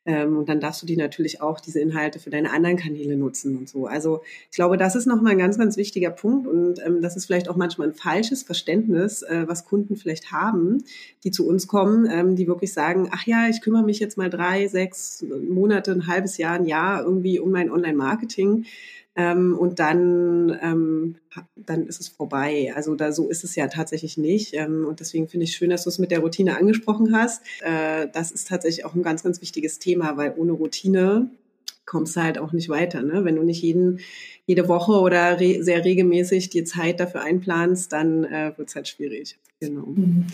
[0.05, 3.57] Ähm, und dann darfst du die natürlich auch, diese Inhalte für deine anderen Kanäle nutzen
[3.57, 3.85] und so.
[3.85, 7.27] Also ich glaube, das ist nochmal ein ganz, ganz wichtiger Punkt und ähm, das ist
[7.27, 10.83] vielleicht auch manchmal ein falsches Verständnis, äh, was Kunden vielleicht haben,
[11.23, 14.31] die zu uns kommen, ähm, die wirklich sagen, ach ja, ich kümmere mich jetzt mal
[14.31, 18.65] drei, sechs Monate, ein halbes Jahr, ein Jahr irgendwie um mein Online-Marketing.
[19.15, 21.15] Ähm, und dann, ähm,
[21.55, 22.71] dann ist es vorbei.
[22.75, 24.53] Also da so ist es ja tatsächlich nicht.
[24.53, 27.43] Ähm, und deswegen finde ich schön, dass du es mit der Routine angesprochen hast.
[27.61, 31.29] Äh, das ist tatsächlich auch ein ganz, ganz wichtiges Thema, weil ohne Routine
[31.85, 33.01] kommst du halt auch nicht weiter.
[33.01, 33.25] Ne?
[33.25, 33.99] Wenn du nicht jeden,
[34.45, 38.87] jede Woche oder re sehr regelmäßig die Zeit dafür einplanst, dann äh, wird es halt
[38.87, 39.37] schwierig.
[39.59, 39.87] Genau.
[39.87, 40.27] Mhm.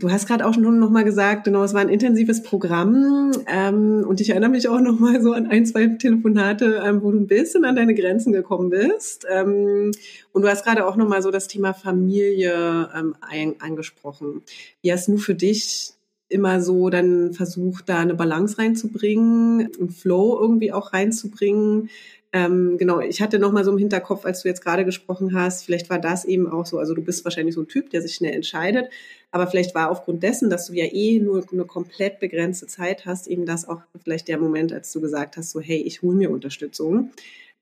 [0.00, 4.02] Du hast gerade auch schon noch mal gesagt, genau, es war ein intensives Programm ähm,
[4.08, 7.18] und ich erinnere mich auch noch mal so an ein, zwei Telefonate, ähm, wo du
[7.18, 9.26] ein bisschen an deine Grenzen gekommen bist.
[9.30, 9.90] Ähm,
[10.32, 14.40] und du hast gerade auch noch mal so das Thema Familie ähm, ein, angesprochen.
[14.80, 15.92] Wie hast du für dich
[16.30, 21.90] immer so dann versucht, da eine Balance reinzubringen, einen Flow irgendwie auch reinzubringen?
[22.32, 25.64] Ähm, genau, ich hatte noch mal so im Hinterkopf, als du jetzt gerade gesprochen hast,
[25.64, 28.14] vielleicht war das eben auch so, also du bist wahrscheinlich so ein Typ, der sich
[28.14, 28.88] schnell entscheidet,
[29.32, 33.28] Aber vielleicht war aufgrund dessen, dass du ja eh nur eine komplett begrenzte Zeit hast,
[33.28, 36.30] eben das auch vielleicht der Moment, als du gesagt hast, so hey, ich hole mir
[36.30, 37.10] Unterstützung.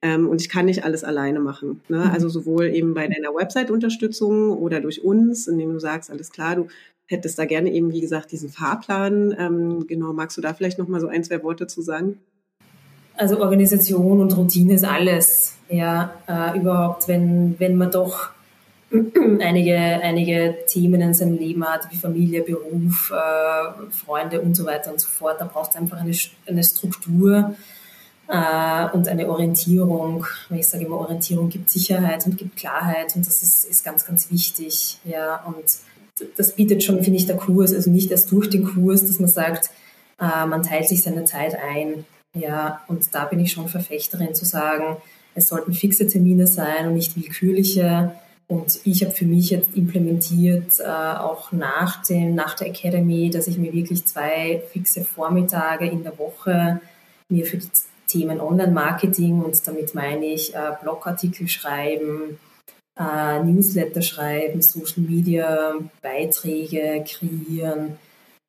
[0.00, 1.80] Ähm, und ich kann nicht alles alleine machen.
[1.88, 1.98] Ne?
[1.98, 2.10] Mhm.
[2.12, 6.68] Also sowohl eben bei deiner Website-Unterstützung oder durch uns, indem du sagst, alles klar, du
[7.06, 9.34] hättest da gerne eben, wie gesagt, diesen Fahrplan.
[9.38, 12.20] Ähm, genau, magst du da vielleicht noch mal so ein, zwei Worte zu sagen?
[13.18, 15.56] Also Organisation und Routine ist alles.
[15.68, 18.30] Ja, äh, überhaupt, wenn, wenn man doch
[19.40, 24.92] einige, einige Themen in seinem Leben hat, wie Familie, Beruf, äh, Freunde und so weiter
[24.92, 26.14] und so fort, da braucht es einfach eine,
[26.46, 27.56] eine Struktur
[28.28, 30.24] äh, und eine Orientierung.
[30.50, 34.30] Ich sage immer, Orientierung gibt Sicherheit und gibt Klarheit und das ist, ist ganz, ganz
[34.30, 34.98] wichtig.
[35.04, 35.64] Ja, und
[36.36, 39.28] das bietet schon, finde ich, der Kurs, also nicht erst durch den Kurs, dass man
[39.28, 39.70] sagt,
[40.20, 42.04] äh, man teilt sich seine Zeit ein.
[42.36, 44.96] Ja, und da bin ich schon Verfechterin zu sagen,
[45.34, 48.14] es sollten fixe Termine sein und nicht willkürliche.
[48.48, 53.46] Und ich habe für mich jetzt implementiert, äh, auch nach, dem, nach der Academy, dass
[53.46, 56.80] ich mir wirklich zwei fixe Vormittage in der Woche
[57.28, 57.68] mir für die
[58.06, 62.38] Themen Online-Marketing und damit meine ich äh, Blogartikel schreiben,
[62.98, 67.98] äh, Newsletter schreiben, Social Media Beiträge kreieren,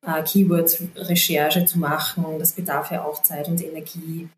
[0.02, 2.24] Keywords-Recherche zu machen.
[2.38, 4.28] Das bedarf ja auch Zeit und Energie.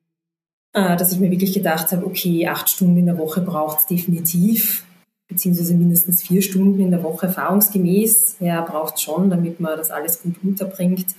[0.75, 3.87] Äh, dass ich mir wirklich gedacht habe, okay, acht Stunden in der Woche braucht es
[3.87, 4.85] definitiv,
[5.29, 8.37] beziehungsweise mindestens vier Stunden in der Woche erfahrungsgemäß.
[8.41, 11.15] Ja, braucht schon, damit man das alles gut unterbringt.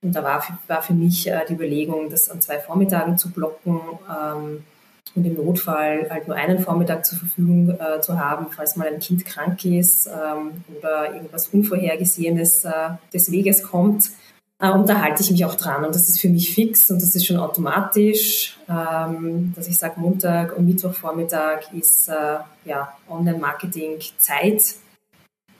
[0.00, 3.30] Und da war für, war für mich äh, die Überlegung, das an zwei Vormittagen zu
[3.30, 3.80] blocken.
[4.08, 4.64] Ähm,
[5.14, 8.98] und im Notfall halt nur einen Vormittag zur Verfügung äh, zu haben, falls mal ein
[8.98, 12.70] Kind krank ist ähm, oder irgendwas Unvorhergesehenes äh,
[13.12, 14.10] des Weges kommt.
[14.58, 17.00] Äh, und da halte ich mich auch dran und das ist für mich fix und
[17.00, 24.74] das ist schon automatisch, ähm, dass ich sage, Montag und Mittwochvormittag ist äh, ja Online-Marketing-Zeit.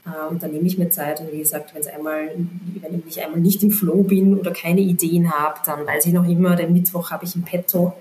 [0.06, 2.30] Äh, und da nehme ich mir Zeit und wie gesagt, einmal,
[2.80, 6.28] wenn ich einmal nicht im Flow bin oder keine Ideen habe, dann weiß ich noch
[6.28, 7.94] immer, den Mittwoch habe ich im Petto.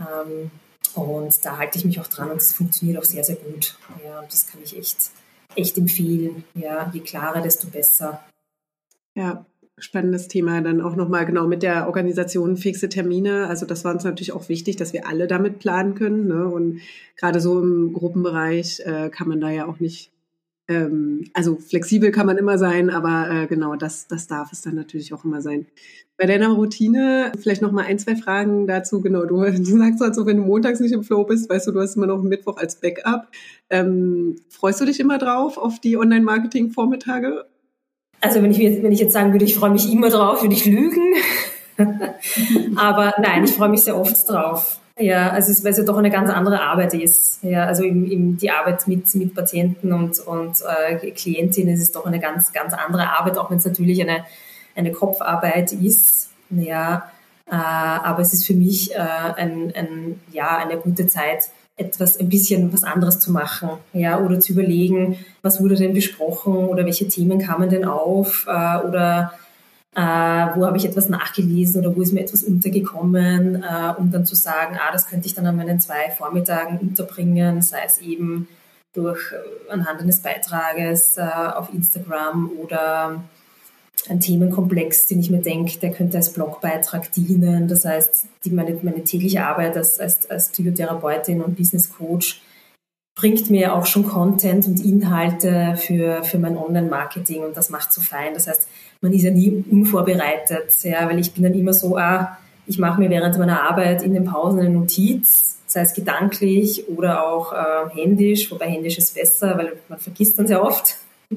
[0.00, 0.50] Ähm,
[0.94, 3.76] und da halte ich mich auch dran und es funktioniert auch sehr, sehr gut.
[4.04, 5.10] Ja, und das kann ich echt,
[5.54, 6.44] echt empfehlen.
[6.54, 8.24] Ja, je klarer, desto besser.
[9.14, 9.44] Ja,
[9.78, 13.46] spannendes Thema dann auch nochmal genau mit der Organisation fixe Termine.
[13.46, 16.26] Also das war uns natürlich auch wichtig, dass wir alle damit planen können.
[16.26, 16.46] Ne?
[16.46, 16.80] Und
[17.16, 20.10] gerade so im Gruppenbereich äh, kann man da ja auch nicht
[20.70, 24.76] ähm, also flexibel kann man immer sein, aber äh, genau das, das darf es dann
[24.76, 25.66] natürlich auch immer sein.
[26.16, 29.00] Bei deiner Routine vielleicht noch mal ein, zwei Fragen dazu.
[29.00, 31.72] Genau, du, du sagst halt so, wenn du montags nicht im Flow bist, weißt du,
[31.72, 33.26] du hast immer noch Mittwoch als Backup.
[33.68, 37.46] Ähm, freust du dich immer drauf auf die Online-Marketing-Vormittage?
[38.20, 40.66] Also wenn ich, wenn ich jetzt sagen würde, ich freue mich immer drauf, würde ich
[40.66, 41.14] lügen.
[42.76, 44.80] aber nein, ich freue mich sehr oft drauf.
[45.00, 47.42] Ja, also es, weil es ja doch eine ganz andere Arbeit ist.
[47.42, 51.92] Ja, also im, im, die Arbeit mit, mit Patienten und, und äh, Klientinnen ist es
[51.92, 54.24] doch eine ganz, ganz andere Arbeit, auch wenn es natürlich eine,
[54.76, 56.30] eine Kopfarbeit ist.
[56.50, 57.10] Ja,
[57.50, 62.28] äh, aber es ist für mich äh, ein, ein, ja, eine gute Zeit, etwas, ein
[62.28, 67.08] bisschen was anderes zu machen, ja, oder zu überlegen, was wurde denn besprochen oder welche
[67.08, 69.32] Themen kamen denn auf, äh, oder
[69.94, 74.24] äh, wo habe ich etwas nachgelesen oder wo ist mir etwas untergekommen, äh, um dann
[74.24, 78.46] zu sagen, ah, das könnte ich dann an meinen zwei Vormittagen unterbringen, sei es eben
[78.94, 83.22] durch äh, anhand eines Beitrages äh, auf Instagram oder
[84.08, 87.68] ein Themenkomplex, den ich mir denke, der könnte als Blogbeitrag dienen.
[87.68, 92.40] Das heißt, die, meine, meine tägliche Arbeit als, als, als Psychotherapeutin und Business Coach
[93.14, 98.00] bringt mir auch schon Content und Inhalte für, für mein Online-Marketing und das macht so
[98.00, 98.34] fein.
[98.34, 98.68] Das heißt,
[99.00, 103.00] man ist ja nie unvorbereitet, ja, weil ich bin dann immer so, ah, ich mache
[103.00, 107.90] mir während meiner Arbeit in den Pausen eine Notiz, sei es gedanklich oder auch äh,
[107.94, 110.96] händisch, wobei händisch ist besser, weil man vergisst dann sehr oft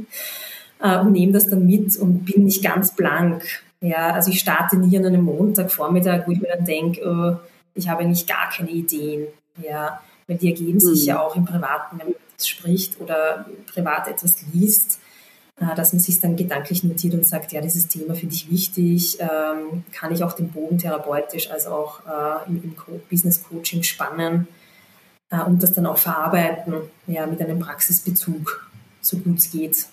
[0.79, 3.43] äh, und nehme das dann mit und bin nicht ganz blank.
[3.81, 7.35] Ja, also ich starte nie an einem Montagvormittag, wo ich mir dann denke, oh,
[7.75, 9.27] ich habe eigentlich gar keine Ideen.
[9.61, 11.07] Ja, weil die ergeben sich mhm.
[11.07, 14.99] ja auch im Privaten, wenn man spricht oder privat etwas liest
[15.59, 19.19] äh, dass man sich dann gedanklich notiert und sagt, ja, dieses Thema finde ich wichtig,
[19.19, 22.75] ähm, kann ich auch den Bogen therapeutisch als auch äh, im, im
[23.09, 24.47] Business Coaching spannen
[25.29, 26.73] äh, und das dann auch verarbeiten,
[27.05, 28.67] ja, mit einem Praxisbezug,
[29.01, 29.85] so gut es geht.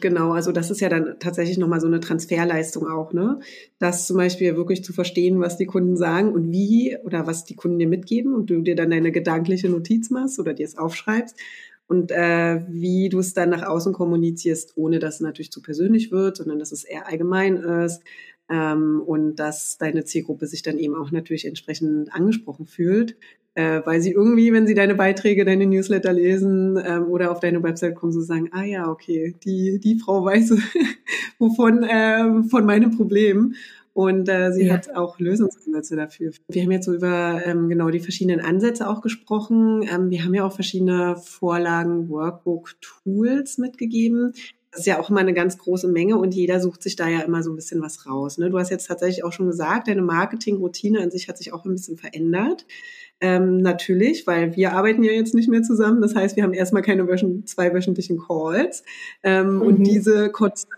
[0.00, 3.40] Genau, also das ist ja dann tatsächlich nochmal so eine Transferleistung auch, ne?
[3.80, 7.56] Das zum Beispiel wirklich zu verstehen, was die Kunden sagen und wie oder was die
[7.56, 11.36] Kunden dir mitgeben und du dir dann deine gedankliche Notiz machst oder dir es aufschreibst
[11.88, 16.12] und äh, wie du es dann nach außen kommunizierst, ohne dass es natürlich zu persönlich
[16.12, 18.00] wird, sondern dass es eher allgemein ist
[18.48, 23.16] ähm, und dass deine Zielgruppe sich dann eben auch natürlich entsprechend angesprochen fühlt.
[23.58, 27.60] Äh, weil sie irgendwie, wenn sie deine Beiträge, deine Newsletter lesen ähm, oder auf deine
[27.60, 30.54] Website kommen, so sagen, ah ja, okay, die, die Frau weiß
[31.40, 33.54] wovon, äh, von meinem Problem.
[33.94, 34.74] Und äh, sie ja.
[34.74, 36.30] hat auch Lösungsansätze dafür.
[36.46, 39.82] Wir haben jetzt so über ähm, genau die verschiedenen Ansätze auch gesprochen.
[39.92, 44.34] Ähm, wir haben ja auch verschiedene Vorlagen, Workbook, Tools mitgegeben.
[44.70, 47.20] Das ist ja auch immer eine ganz große Menge und jeder sucht sich da ja
[47.20, 48.38] immer so ein bisschen was raus.
[48.38, 48.50] Ne?
[48.50, 51.72] Du hast jetzt tatsächlich auch schon gesagt, deine Marketingroutine an sich hat sich auch ein
[51.72, 52.66] bisschen verändert.
[53.20, 56.00] Ähm, natürlich, weil wir arbeiten ja jetzt nicht mehr zusammen.
[56.00, 57.06] Das heißt, wir haben erstmal keine
[57.46, 58.84] zwei wöchentlichen Calls.
[59.22, 59.62] Ähm, mhm.
[59.62, 60.76] Und diese Konstante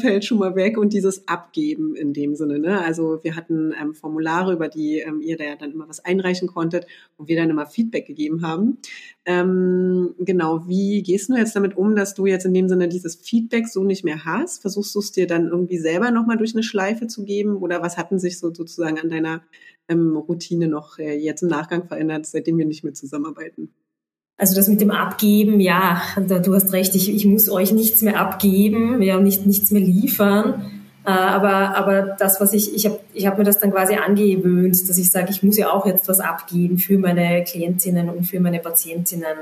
[0.00, 2.58] fällt schon mal weg und dieses Abgeben in dem Sinne.
[2.58, 2.82] Ne?
[2.82, 6.48] Also wir hatten ähm, Formulare, über die ähm, ihr da ja dann immer was einreichen
[6.48, 8.78] konntet und wir dann immer Feedback gegeben haben.
[9.24, 13.16] Ähm, genau, wie gehst du jetzt damit um, dass du jetzt in dem Sinne dieses
[13.16, 14.62] Feedback so nicht mehr hast?
[14.62, 17.96] Versuchst du es dir dann irgendwie selber nochmal durch eine Schleife zu geben oder was
[17.96, 19.42] hatten sich so sozusagen an deiner
[19.88, 23.70] ähm, Routine noch äh, jetzt im Nachgang verändert, seitdem wir nicht mehr zusammenarbeiten?
[24.38, 28.20] Also das mit dem Abgeben, ja, du hast recht, ich, ich muss euch nichts mehr
[28.20, 30.64] abgeben, ja, nicht, nichts mehr liefern.
[31.04, 34.88] Äh, aber, aber das, was ich, ich habe ich hab mir das dann quasi angewöhnt,
[34.88, 38.38] dass ich sage, ich muss ja auch jetzt was abgeben für meine Klientinnen und für
[38.38, 39.36] meine Patientinnen.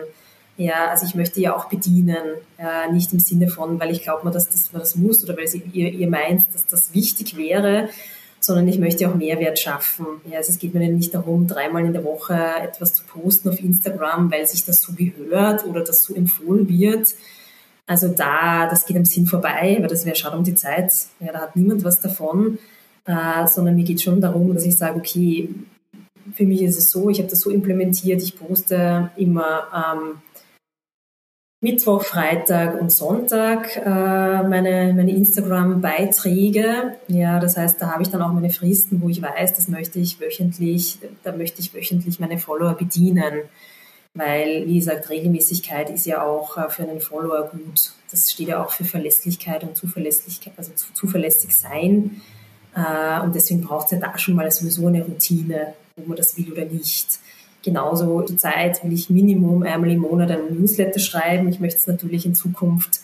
[0.57, 2.17] Ja, also ich möchte ja auch bedienen,
[2.57, 5.47] äh, nicht im Sinne von, weil ich glaube dass, dass man das muss oder weil
[5.75, 7.91] ihr, ihr meint, dass das wichtig wäre,
[8.47, 10.07] sondern ich möchte auch Mehrwert schaffen.
[10.31, 13.59] Ja, also es geht mir nicht darum, dreimal in der Woche etwas zu posten auf
[13.59, 17.09] Instagram, weil sich das so gehört oder das so empfohlen wird.
[17.89, 20.93] Also da, das geht am Sinn vorbei, weil das wäre schade um die Zeit.
[21.19, 22.59] Ja, da hat niemand was davon,
[23.05, 25.49] äh, sondern mir geht schon darum, dass ich sage, okay,
[26.33, 30.23] für mich ist es so, ich habe das so implementiert, ich poste immer ähm,
[31.67, 36.95] Mittwoch, Freitag und Sonntag äh, meine, meine Instagram-Beiträge.
[37.09, 39.99] Ja, das heißt, da habe ich dann auch meine Fristen, wo ich weiß, das möchte
[39.99, 43.41] ich wöchentlich, da möchte ich wöchentlich meine Follower bedienen.
[44.15, 47.95] Weil, wie gesagt, Regelmäßigkeit ist ja auch äh, für einen Follower gut.
[48.13, 52.21] Das steht ja auch für Verlässlichkeit und Zuverlässigkeit, also zuverlässig sein.
[52.77, 56.37] Äh, und deswegen braucht es ja da schon mal sowieso eine Routine, ob man das
[56.37, 57.19] will oder nicht
[57.67, 61.49] genauso die Zeit will ich Minimum einmal im Monat einen Newsletter schreiben.
[61.49, 63.01] Ich möchte es natürlich in Zukunft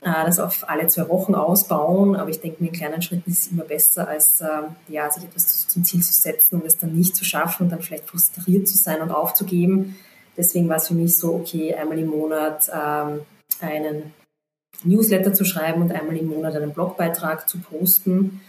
[0.00, 3.46] äh, das auf alle zwei Wochen ausbauen, aber ich denke mir, in kleinen Schritten ist
[3.46, 4.46] es immer besser, als äh,
[4.88, 7.82] ja, sich etwas zum Ziel zu setzen und es dann nicht zu schaffen und dann
[7.82, 9.96] vielleicht frustriert zu sein und aufzugeben.
[10.36, 13.20] Deswegen war es für mich so, okay, einmal im Monat ähm,
[13.60, 14.14] einen
[14.82, 18.40] Newsletter zu schreiben und einmal im Monat einen Blogbeitrag zu posten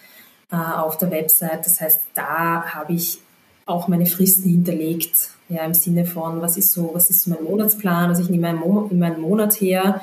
[0.52, 1.66] äh, auf der Website.
[1.66, 3.20] Das heißt, da habe ich
[3.66, 7.44] auch meine Fristen hinterlegt, ja, im Sinne von, was ist so, was ist so mein
[7.44, 8.10] Monatsplan?
[8.10, 10.02] Also ich nehme einen, Mo einen Monat her,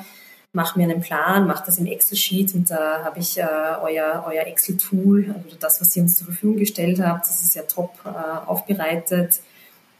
[0.53, 3.45] mache mir einen Plan, mache das im Excel-Sheet und da habe ich äh,
[3.81, 7.63] euer, euer Excel-Tool, also das, was ihr uns zur Verfügung gestellt habt, das ist ja
[7.63, 8.09] top äh,
[8.47, 9.41] aufbereitet.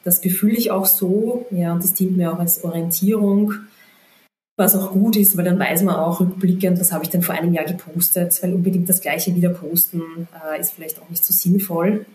[0.03, 3.53] Das befühle ich auch so, ja, und das dient mir auch als Orientierung,
[4.57, 7.35] was auch gut ist, weil dann weiß man auch rückblickend, was habe ich denn vor
[7.35, 11.33] einem Jahr gepostet, weil unbedingt das Gleiche wieder posten äh, ist vielleicht auch nicht so
[11.33, 12.05] sinnvoll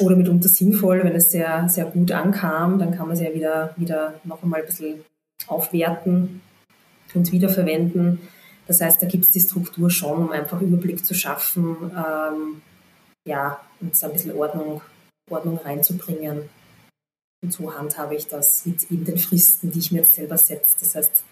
[0.00, 3.74] oder mitunter sinnvoll, wenn es sehr, sehr gut ankam, dann kann man es ja wieder,
[3.76, 5.04] wieder noch einmal ein bisschen
[5.46, 6.40] aufwerten
[7.14, 8.20] und wiederverwenden.
[8.66, 12.62] Das heißt, da gibt es die Struktur schon, um einfach Überblick zu schaffen, ähm,
[13.26, 14.80] ja, und so ein bisschen Ordnung,
[15.28, 16.48] Ordnung reinzubringen.
[17.42, 20.76] Und so handhabe ich das mit eben den Fristen, die ich mir jetzt selber setze.
[20.78, 21.24] Das heißt,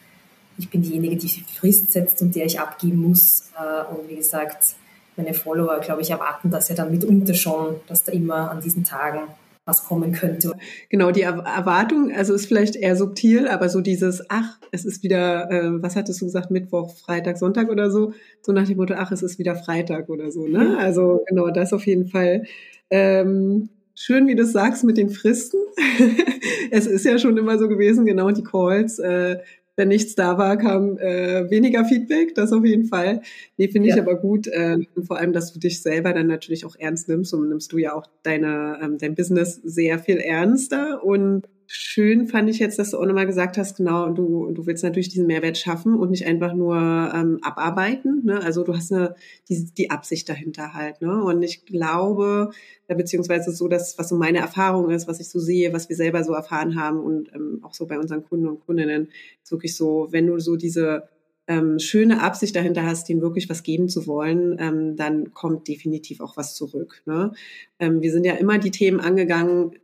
[0.59, 3.51] ich bin diejenige, die die Frist setzt und der ich abgeben muss.
[3.57, 4.75] Äh, und wie gesagt,
[5.23, 8.85] meine Follower, glaube ich, erwarten das ja dann mitunter schon, dass da immer an diesen
[8.85, 9.21] Tagen
[9.67, 10.53] was kommen könnte.
[10.89, 15.51] Genau, die Erwartung, also ist vielleicht eher subtil, aber so dieses, ach, es ist wieder,
[15.51, 19.13] äh, was hattest du gesagt, Mittwoch, Freitag, Sonntag oder so, so nach dem Motto, ach,
[19.13, 20.77] es ist wieder Freitag oder so, ne?
[20.79, 22.45] Also genau, das auf jeden Fall.
[22.89, 25.61] Ähm, schön, wie du es sagst mit den Fristen.
[26.71, 28.99] es ist ja schon immer so gewesen, genau die Calls.
[28.99, 29.39] Äh,
[29.77, 33.23] wenn nichts da war, kam äh, weniger Feedback, das auf jeden Fall.
[33.57, 34.03] Nee, finde ich ja.
[34.03, 34.47] aber gut.
[34.47, 37.79] Äh, vor allem, dass du dich selber dann natürlich auch ernst nimmst und nimmst du
[37.79, 42.91] ja auch deine, ähm, dein Business sehr viel ernster und schön fand ich jetzt, dass
[42.91, 46.27] du auch nochmal gesagt hast, genau, du, du willst natürlich diesen Mehrwert schaffen und nicht
[46.27, 48.25] einfach nur ähm, abarbeiten.
[48.25, 48.43] Ne?
[48.43, 49.15] Also du hast eine,
[49.49, 51.01] die, die Absicht dahinter halt.
[51.01, 51.23] Ne?
[51.23, 52.51] Und ich glaube,
[52.89, 55.95] äh, beziehungsweise so das, was so meine Erfahrung ist, was ich so sehe, was wir
[55.95, 59.09] selber so erfahren haben und ähm, auch so bei unseren Kunden und Kundinnen,
[59.41, 61.05] ist wirklich so, wenn du so diese
[61.47, 66.21] ähm, schöne Absicht dahinter hast, denen wirklich was geben zu wollen, ähm, dann kommt definitiv
[66.21, 67.03] auch was zurück.
[67.07, 67.31] Ne?
[67.79, 69.77] Ähm, wir sind ja immer die Themen angegangen,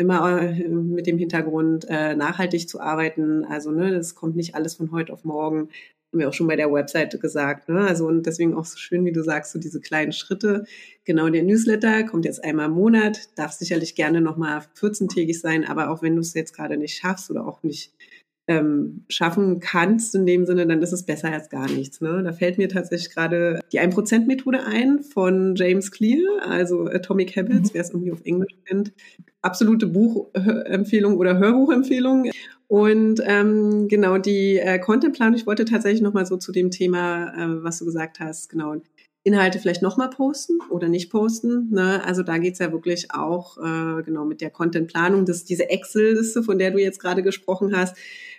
[0.00, 3.44] immer äh, mit dem Hintergrund, äh, nachhaltig zu arbeiten.
[3.44, 5.68] Also ne, das kommt nicht alles von heute auf morgen.
[6.12, 7.68] haben wir auch schon bei der Webseite gesagt.
[7.68, 7.80] Ne?
[7.80, 10.64] Also und deswegen auch so schön, wie du sagst, so diese kleinen Schritte.
[11.04, 15.90] Genau, der Newsletter kommt jetzt einmal im Monat, darf sicherlich gerne nochmal 14-tägig sein, aber
[15.90, 17.92] auch wenn du es jetzt gerade nicht schaffst oder auch nicht
[18.50, 22.00] ähm, schaffen kannst in dem Sinne, dann ist es besser als gar nichts.
[22.00, 22.20] Ne?
[22.24, 27.74] Da fällt mir tatsächlich gerade die 1%-Methode ein von James Clear, also Atomic Habits, mhm.
[27.74, 28.92] wer es irgendwie auf Englisch kennt.
[29.40, 32.28] Absolute Buchempfehlung oder Hörbuchempfehlung.
[32.66, 37.62] Und ähm, genau die äh, Contentplanung, ich wollte tatsächlich nochmal so zu dem Thema, äh,
[37.62, 38.74] was du gesagt hast, genau,
[39.22, 41.68] Inhalte vielleicht nochmal posten oder nicht posten.
[41.70, 42.02] Ne?
[42.04, 46.58] Also da geht's ja wirklich auch äh, genau mit der Contentplanung, dass diese Excel-Liste, von
[46.58, 47.96] der du jetzt gerade gesprochen hast,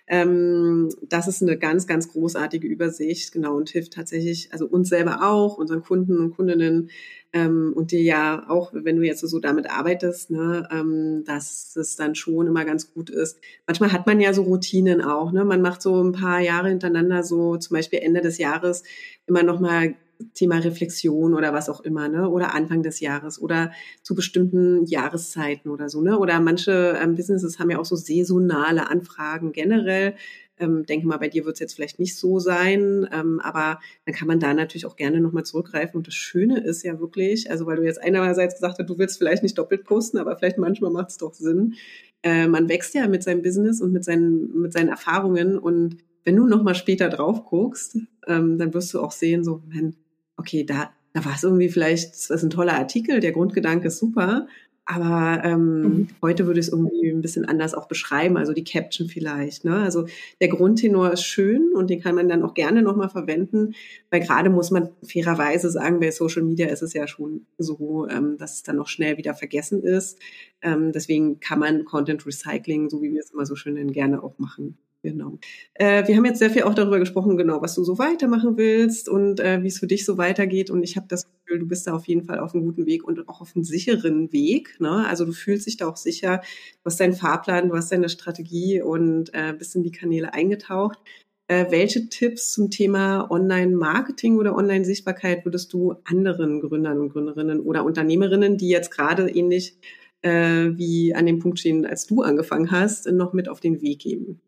[0.08, 5.22] ähm, das ist eine ganz, ganz großartige Übersicht, genau, und hilft tatsächlich, also uns selber
[5.22, 6.90] auch, unseren Kunden und Kundinnen
[7.32, 11.96] ähm, und dir ja auch, wenn du jetzt so damit arbeitest, ne, ähm, dass es
[11.96, 13.40] dann schon immer ganz gut ist.
[13.68, 15.46] Manchmal hat man ja so Routinen auch, ne?
[15.46, 18.84] Man macht so ein paar Jahre hintereinander so, zum Beispiel Ende des Jahres
[19.28, 19.96] immer noch mal
[20.34, 22.30] Thema Reflexion oder was auch immer, ne?
[22.30, 23.72] Oder Anfang des Jahres oder
[24.04, 26.18] zu bestimmten Jahreszeiten oder so, ne?
[26.18, 30.16] Oder manche ähm, Businesses haben ja auch so saisonale Anfragen generell.
[30.60, 34.14] Ähm, denke mal, bei dir wird es jetzt vielleicht nicht so sein, ähm, aber dann
[34.14, 35.98] kann man da natürlich auch gerne nochmal zurückgreifen.
[35.98, 39.18] Und das Schöne ist ja wirklich, also weil du jetzt einerseits gesagt hast, du willst
[39.18, 41.74] vielleicht nicht doppelt posten, aber vielleicht manchmal macht es doch Sinn.
[42.22, 46.36] Äh, man wächst ja mit seinem Business und mit seinen, mit seinen Erfahrungen und wenn
[46.36, 47.98] du nochmal später drauf guckst,
[48.28, 49.96] ähm, dann wirst du auch sehen, so, man,
[50.42, 54.00] okay, da, da war es irgendwie vielleicht, das ist ein toller Artikel, der Grundgedanke ist
[54.00, 54.48] super,
[54.86, 56.08] aber ähm, mhm.
[56.22, 59.64] heute würde ich es irgendwie ein bisschen anders auch beschreiben, also die Caption vielleicht.
[59.64, 59.78] Ne?
[59.78, 60.08] Also
[60.42, 63.76] der Grundtenor ist schön und den kann man dann auch gerne nochmal verwenden,
[64.10, 68.38] weil gerade muss man fairerweise sagen, bei Social Media ist es ja schon so, ähm,
[68.38, 70.18] dass es dann noch schnell wieder vergessen ist.
[70.64, 74.24] Ähm, deswegen kann man Content Recycling, so wie wir es immer so schön nennen, gerne
[74.24, 74.78] auch machen.
[75.04, 75.40] Genau.
[75.74, 79.10] Äh, wir haben jetzt sehr viel auch darüber gesprochen, genau, was du so weitermachen willst
[79.10, 80.70] und äh, wie es für dich so weitergeht.
[80.70, 83.04] Und ich habe das Gefühl, du bist da auf jeden Fall auf einem guten Weg
[83.04, 84.80] und auch auf einem sicheren Weg.
[84.80, 85.08] Ne?
[85.08, 86.42] Also du fühlst dich da auch sicher,
[86.84, 91.00] du hast deinen Fahrplan, du hast deine Strategie und äh, bist in die Kanäle eingetaucht.
[91.48, 97.86] Äh, welche Tipps zum Thema Online-Marketing oder Online-Sichtbarkeit würdest du anderen Gründern und Gründerinnen oder
[97.86, 99.80] Unternehmerinnen, die jetzt gerade ähnlich
[100.22, 104.00] äh, wie an dem Punkt stehen, als du angefangen hast, noch mit auf den Weg
[104.00, 104.40] geben?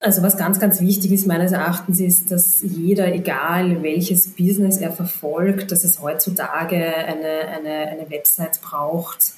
[0.00, 4.92] Also was ganz, ganz wichtig ist meines Erachtens ist, dass jeder, egal welches Business er
[4.92, 9.32] verfolgt, dass es heutzutage eine, eine, eine Website braucht,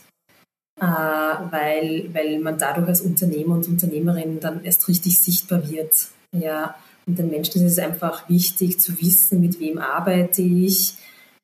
[0.79, 6.09] äh, weil, weil man dadurch als Unternehmer und Unternehmerin dann erst richtig sichtbar wird.
[6.33, 6.75] Ja,
[7.07, 10.95] und den Menschen ist es einfach wichtig zu wissen, mit wem arbeite ich.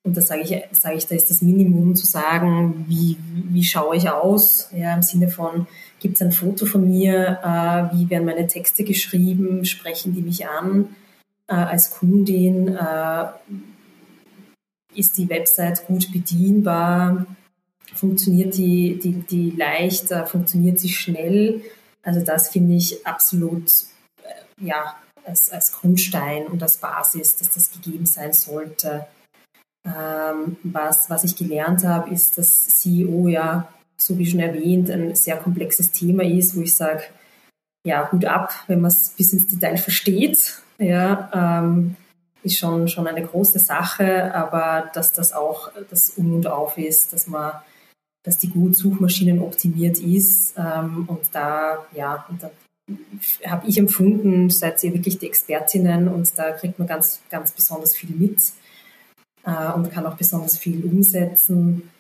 [0.07, 3.17] Und da sage ich, sage ich, da ist das Minimum zu sagen, wie,
[3.51, 5.67] wie schaue ich aus, ja, im Sinne von,
[6.07, 7.41] Gibt es ein Foto von mir?
[7.43, 9.65] Äh, wie werden meine Texte geschrieben?
[9.65, 10.95] Sprechen die mich an
[11.49, 12.69] äh, als Kundin?
[12.69, 13.27] Äh,
[14.95, 17.27] ist die Website gut bedienbar?
[17.95, 20.11] Funktioniert die, die, die leicht?
[20.11, 21.63] Äh, funktioniert sie schnell?
[22.03, 23.69] Also das finde ich absolut
[24.23, 29.07] äh, ja, als, als Grundstein und als Basis, dass das gegeben sein sollte.
[29.87, 35.15] Ähm, was, was ich gelernt habe, ist, dass CEO ja so wie schon erwähnt, ein
[35.15, 37.03] sehr komplexes Thema ist, wo ich sage,
[37.85, 40.61] ja, Hut ab, wenn man es bis ins Detail versteht.
[40.79, 41.31] Ja,
[41.63, 41.97] ähm,
[42.43, 47.13] ist schon, schon eine große Sache, aber dass das auch das Um und Auf ist,
[47.13, 47.53] dass man,
[48.25, 52.51] dass die gut Suchmaschinen optimiert ist ähm, und da, ja, und da
[53.45, 57.97] habe ich empfunden, seid ihr wirklich die Expertinnen und da kriegt man ganz, ganz besonders
[57.97, 58.41] viel mit
[59.47, 61.91] äh, und kann auch besonders viel umsetzen.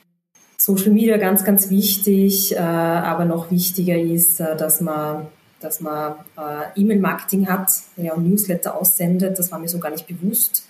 [0.58, 5.28] Social Media ganz, ganz wichtig, äh, aber noch wichtiger ist, äh, dass man,
[5.60, 9.38] dass man äh, E-Mail-Marketing hat, ja, und Newsletter aussendet.
[9.38, 10.66] Das war mir so gar nicht bewusst,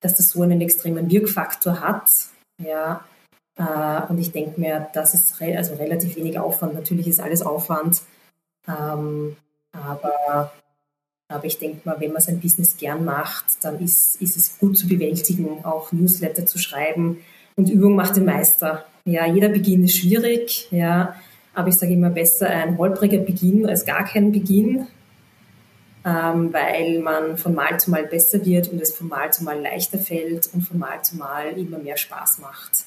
[0.00, 2.10] dass das so einen extremen Wirkfaktor hat.
[2.58, 3.04] Ja,
[4.08, 6.74] und ich denke mir, das ist re also relativ wenig Aufwand.
[6.74, 8.00] Natürlich ist alles Aufwand,
[8.66, 9.36] ähm,
[9.72, 10.52] aber,
[11.32, 14.76] aber ich denke mal, wenn man sein Business gern macht, dann ist, ist es gut
[14.78, 17.18] zu bewältigen, auch Newsletter zu schreiben.
[17.56, 18.84] Und Übung macht den Meister.
[19.04, 21.16] Ja, jeder Beginn ist schwierig, ja,
[21.54, 24.86] aber ich sage immer besser ein holpriger Beginn als gar kein Beginn,
[26.04, 29.60] ähm, weil man von Mal zu Mal besser wird und es von Mal zu Mal
[29.60, 32.84] leichter fällt und von Mal zu Mal immer mehr Spaß macht.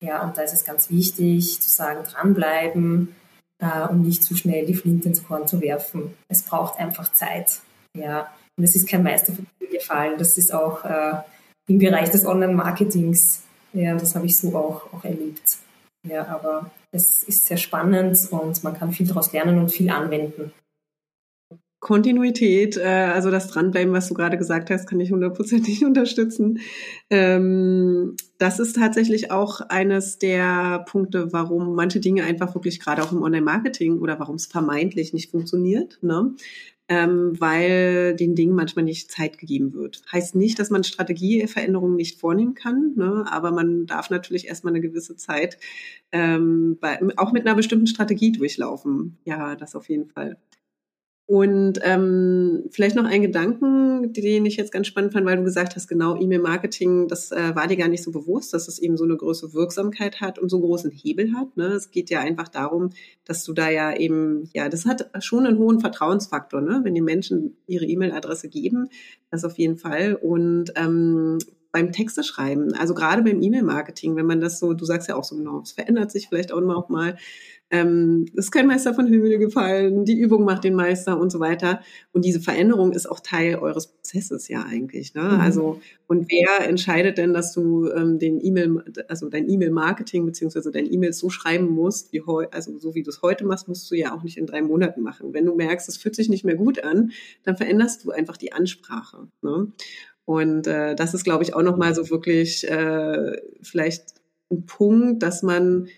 [0.00, 3.14] Ja, und da ist es ganz wichtig zu sagen, dranbleiben
[3.58, 6.14] äh, und nicht zu schnell die Flinte ins Korn zu werfen.
[6.28, 7.60] Es braucht einfach Zeit.
[7.96, 9.32] Ja, und es ist kein Meister
[9.70, 10.18] gefallen.
[10.18, 11.22] Das ist auch äh,
[11.68, 15.58] im Bereich des Online-Marketings ja, das habe ich so auch, auch erlebt.
[16.06, 20.52] Ja, aber es ist sehr spannend und man kann viel daraus lernen und viel anwenden.
[21.80, 26.60] Kontinuität, äh, also das Dranbleiben, was du gerade gesagt hast, kann ich hundertprozentig unterstützen.
[27.10, 33.12] Ähm, das ist tatsächlich auch eines der Punkte, warum manche Dinge einfach wirklich gerade auch
[33.12, 36.34] im Online-Marketing oder warum es vermeintlich nicht funktioniert, ne?
[36.94, 40.02] Ähm, weil den Dingen manchmal nicht Zeit gegeben wird.
[40.12, 43.24] Heißt nicht, dass man Strategieveränderungen nicht vornehmen kann, ne?
[43.30, 45.56] aber man darf natürlich erstmal eine gewisse Zeit
[46.12, 49.16] ähm, bei, auch mit einer bestimmten Strategie durchlaufen.
[49.24, 50.36] Ja, das auf jeden Fall.
[51.32, 55.74] Und ähm, vielleicht noch ein Gedanken, den ich jetzt ganz spannend fand, weil du gesagt
[55.76, 59.04] hast, genau, E-Mail-Marketing, das äh, war dir gar nicht so bewusst, dass es eben so
[59.04, 61.56] eine große Wirksamkeit hat und so einen großen Hebel hat.
[61.56, 61.68] Ne?
[61.68, 62.90] Es geht ja einfach darum,
[63.24, 66.82] dass du da ja eben, ja, das hat schon einen hohen Vertrauensfaktor, ne?
[66.84, 68.90] wenn die Menschen ihre E-Mail-Adresse geben,
[69.30, 70.16] das auf jeden Fall.
[70.16, 71.38] Und ähm,
[71.70, 75.24] beim Texte schreiben, also gerade beim E-Mail-Marketing, wenn man das so, du sagst ja auch
[75.24, 77.16] so genau, es verändert sich vielleicht auch noch mal,
[77.72, 81.80] ähm, ist kein Meister von Himmel gefallen, die Übung macht den Meister und so weiter.
[82.12, 85.14] Und diese Veränderung ist auch Teil eures Prozesses ja eigentlich.
[85.14, 85.22] Ne?
[85.22, 85.40] Mhm.
[85.40, 90.92] Also, und wer entscheidet denn, dass du ähm, den E-Mail, also dein E-Mail-Marketing beziehungsweise dein
[90.92, 93.94] E-Mail so schreiben musst, wie heu, also so wie du es heute machst, musst du
[93.94, 95.32] ja auch nicht in drei Monaten machen.
[95.32, 97.12] Wenn du merkst, es fühlt sich nicht mehr gut an,
[97.42, 99.28] dann veränderst du einfach die Ansprache.
[99.40, 99.72] Ne?
[100.26, 104.20] Und äh, das ist, glaube ich, auch nochmal so wirklich äh, vielleicht
[104.50, 105.88] ein Punkt, dass man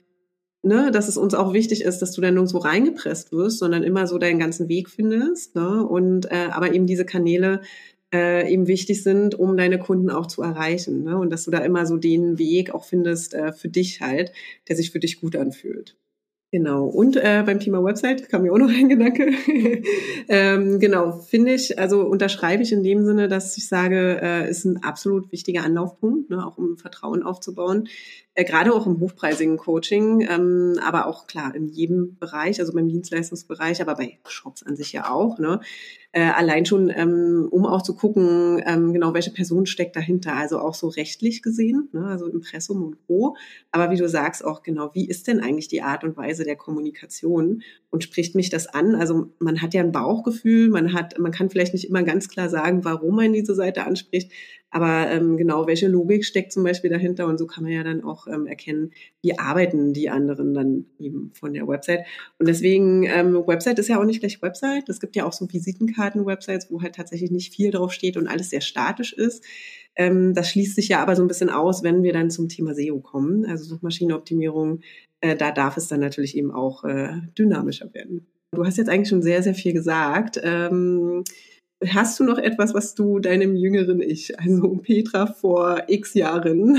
[0.65, 4.07] ne, dass es uns auch wichtig ist, dass du dann nirgendwo reingepresst wirst, sondern immer
[4.07, 5.55] so deinen ganzen Weg findest.
[5.55, 5.87] Ne?
[5.87, 7.61] Und äh, aber eben diese Kanäle
[8.13, 11.05] äh, eben wichtig sind, um deine Kunden auch zu erreichen.
[11.05, 11.19] Ne?
[11.19, 14.33] Und dass du da immer so den Weg auch findest äh, für dich halt,
[14.69, 15.97] der sich für dich gut anfühlt.
[16.55, 16.85] Genau.
[16.85, 19.33] Und äh, beim Thema Website kam mir auch noch ein Gedanke.
[20.29, 24.65] ähm, genau, finde ich, also unterschreibe ich in dem Sinne, dass ich sage, äh, ist
[24.65, 27.89] ein absolut wichtiger Anlaufpunkt, ne, auch um Vertrauen aufzubauen.
[28.37, 32.89] Äh, Gerade auch im hochpreisigen Coaching, ähm, aber auch klar in jedem Bereich, also beim
[32.89, 35.39] Dienstleistungsbereich, aber bei Shops an sich ja auch.
[35.39, 35.61] Ne?
[36.11, 40.59] Äh, allein schon, ähm, um auch zu gucken, ähm, genau welche Person steckt dahinter, also
[40.59, 42.07] auch so rechtlich gesehen, ne?
[42.07, 43.37] also Impressum und Co.
[43.71, 46.57] Aber wie du sagst auch genau, wie ist denn eigentlich die Art und Weise der
[46.57, 48.95] Kommunikation und spricht mich das an?
[48.95, 52.49] Also man hat ja ein Bauchgefühl, man hat, man kann vielleicht nicht immer ganz klar
[52.49, 54.31] sagen, warum man diese Seite anspricht,
[54.75, 57.29] aber ähm, genau, welche Logik steckt zum Beispiel dahinter?
[57.29, 58.91] Und so kann man ja dann auch ähm, erkennen,
[59.23, 62.05] wie arbeiten die anderen dann eben von der Website.
[62.41, 64.89] Und deswegen, ähm, Website ist ja auch nicht gleich Website.
[64.89, 68.51] Es gibt ja auch so Visitenkarten-Websites, wo halt tatsächlich nicht viel drauf steht und alles
[68.51, 69.45] sehr statisch ist.
[69.95, 72.75] Ähm, das schließt sich ja aber so ein bisschen aus, wenn wir dann zum Thema
[72.75, 74.81] SEO kommen, also Suchmaschinenoptimierung.
[75.25, 77.09] Äh, da darf es dann natürlich eben auch äh,
[77.39, 78.27] dynamischer werden.
[78.53, 80.39] Du hast jetzt eigentlich schon sehr, sehr viel gesagt.
[80.43, 81.25] Ähm,
[81.87, 86.79] Hast du noch etwas, was du deinem jüngeren Ich, also Petra vor x Jahren,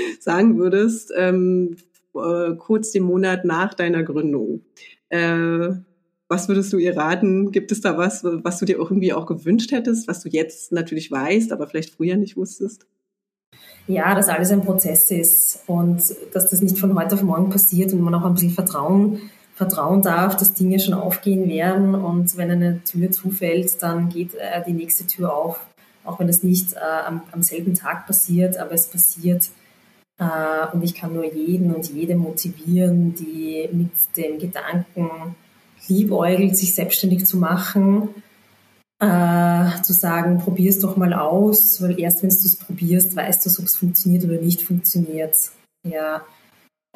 [0.20, 1.76] sagen würdest, ähm,
[2.14, 4.62] äh, kurz den Monat nach deiner Gründung?
[5.08, 5.70] Äh,
[6.28, 7.50] was würdest du ihr raten?
[7.50, 11.10] Gibt es da was, was du dir irgendwie auch gewünscht hättest, was du jetzt natürlich
[11.10, 12.86] weißt, aber vielleicht früher nicht wusstest?
[13.88, 17.92] Ja, dass alles ein Prozess ist und dass das nicht von heute auf morgen passiert
[17.92, 19.20] und man auch ein bisschen Vertrauen
[19.56, 24.62] vertrauen darf, dass Dinge schon aufgehen werden und wenn eine Tür zufällt, dann geht äh,
[24.66, 25.58] die nächste Tür auf,
[26.04, 29.48] auch wenn es nicht äh, am, am, selben Tag passiert, aber es passiert.
[30.18, 35.34] Äh, und ich kann nur jeden und jede motivieren, die mit dem Gedanken
[35.88, 38.10] liebäugelt, sich selbstständig zu machen,
[38.98, 43.44] äh, zu sagen, probier es doch mal aus, weil erst wenn du es probierst, weißt
[43.44, 45.36] du, ob es funktioniert oder nicht funktioniert.
[45.84, 46.22] Ja,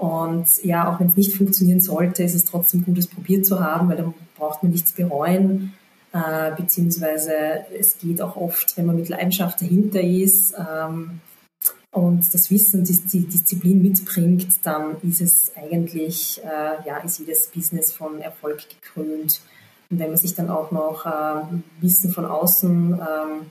[0.01, 3.61] und ja, auch wenn es nicht funktionieren sollte, ist es trotzdem gut, es probiert zu
[3.61, 5.75] haben, weil dann braucht man nichts bereuen.
[6.13, 7.33] Äh, beziehungsweise
[7.79, 11.21] es geht auch oft, wenn man mit Leidenschaft dahinter ist ähm,
[11.93, 17.49] und das Wissen, die, die Disziplin mitbringt, dann ist es eigentlich, äh, ja, ist jedes
[17.49, 19.43] Business von Erfolg gekrönt.
[19.91, 21.43] Und wenn man sich dann auch noch äh,
[21.81, 23.51] Wissen von außen ähm,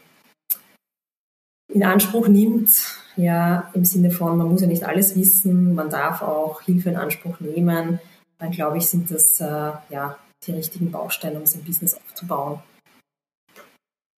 [1.74, 2.72] in Anspruch nimmt,
[3.18, 6.96] ja, im Sinne von, man muss ja nicht alles wissen, man darf auch Hilfe in
[6.96, 8.00] Anspruch nehmen,
[8.40, 12.62] dann glaube ich, sind das äh, ja, die richtigen Bausteine, um sein Business aufzubauen.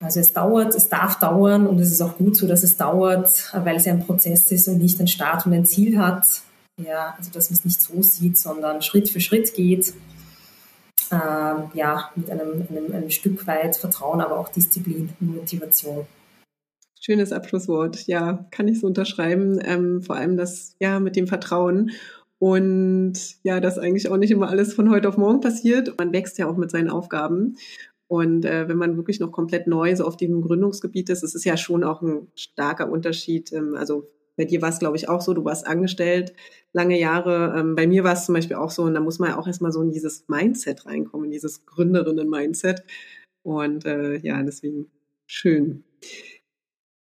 [0.03, 3.53] Also es dauert, es darf dauern und es ist auch gut so, dass es dauert,
[3.55, 6.25] weil es ja ein Prozess ist und nicht ein Start und ein Ziel hat.
[6.79, 9.93] Ja, also dass man es nicht so sieht, sondern Schritt für Schritt geht.
[11.13, 16.07] Ähm, ja, mit einem, einem, einem Stück weit Vertrauen, aber auch Disziplin und Motivation.
[17.01, 18.07] Schönes Abschlusswort.
[18.07, 19.59] Ja, kann ich so unterschreiben.
[19.65, 21.93] Ähm, vor allem das, ja, mit dem Vertrauen.
[22.39, 25.99] Und ja, dass eigentlich auch nicht immer alles von heute auf morgen passiert.
[25.99, 27.57] Man wächst ja auch mit seinen Aufgaben.
[28.07, 31.45] Und äh, wenn man wirklich noch komplett neu so auf diesem Gründungsgebiet ist, es ist
[31.45, 33.53] ja schon auch ein starker Unterschied.
[33.53, 36.35] Ähm, also bei dir war es, glaube ich, auch so, du warst angestellt
[36.73, 37.55] lange Jahre.
[37.59, 39.47] Ähm, bei mir war es zum Beispiel auch so, und da muss man ja auch
[39.47, 42.85] erstmal so in dieses Mindset reinkommen, in dieses Gründerinnen-Mindset
[43.43, 44.87] Und äh, ja, deswegen
[45.27, 45.85] schön.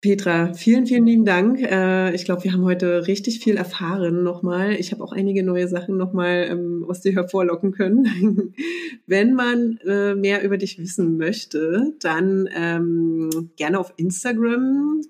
[0.03, 1.61] Petra, vielen, vielen lieben Dank.
[1.61, 4.75] Äh, ich glaube, wir haben heute richtig viel erfahren nochmal.
[4.75, 8.55] Ich habe auch einige neue Sachen nochmal ähm, aus dir hervorlocken können.
[9.07, 15.01] Wenn man äh, mehr über dich wissen möchte, dann ähm, gerne auf Instagram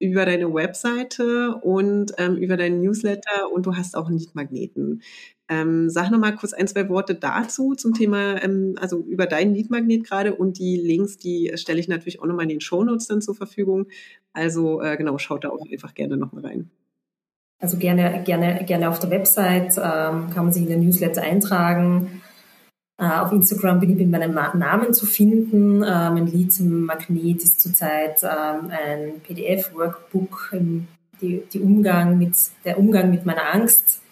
[0.00, 5.02] über deine Webseite und ähm, über deinen Newsletter und du hast auch einen Leadmagneten.
[5.48, 9.54] Ähm, sag noch mal kurz ein, zwei Worte dazu zum Thema, ähm, also über deinen
[9.54, 13.20] Leadmagnet gerade und die Links, die stelle ich natürlich auch nochmal in den Shownotes dann
[13.20, 13.88] zur Verfügung.
[14.32, 16.70] Also äh, genau, schaut da auch einfach gerne nochmal rein.
[17.58, 22.19] Also gerne, gerne, gerne auf der Website ähm, kann man sich in den Newsletter eintragen.
[23.00, 25.82] Äh, auf Instagram bin ich mit meinem Namen zu finden.
[25.82, 30.54] Äh, mein Lied zum Magnet ist zurzeit ähm, ein PDF-Workbook,
[31.22, 32.34] die, die Umgang mit,
[32.66, 34.02] der Umgang mit meiner Angst,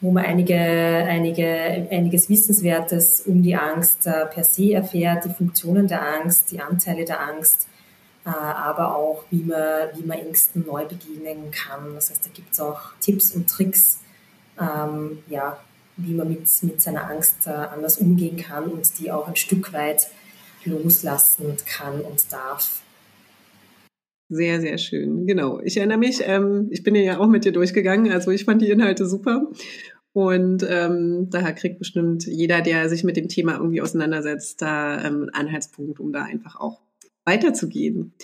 [0.00, 5.86] wo man einige, einige, einiges Wissenswertes um die Angst äh, per se erfährt, die Funktionen
[5.86, 7.68] der Angst, die Anteile der Angst,
[8.24, 9.60] aber auch, wie man,
[9.94, 11.94] wie man Ängsten neu begegnen kann.
[11.94, 14.00] Das heißt, da gibt es auch Tipps und Tricks,
[14.60, 15.58] ähm, ja,
[15.96, 19.72] wie man mit, mit seiner Angst äh, anders umgehen kann und die auch ein Stück
[19.72, 20.08] weit
[20.64, 22.82] loslassen kann und darf.
[24.28, 25.26] Sehr, sehr schön.
[25.26, 25.60] Genau.
[25.60, 28.70] Ich erinnere mich, ähm, ich bin ja auch mit dir durchgegangen, also ich fand die
[28.70, 29.48] Inhalte super.
[30.12, 35.22] Und ähm, daher kriegt bestimmt jeder, der sich mit dem Thema irgendwie auseinandersetzt, da ähm,
[35.22, 36.80] einen Anhaltspunkt, um da einfach auch
[37.24, 38.14] weiterzugehen.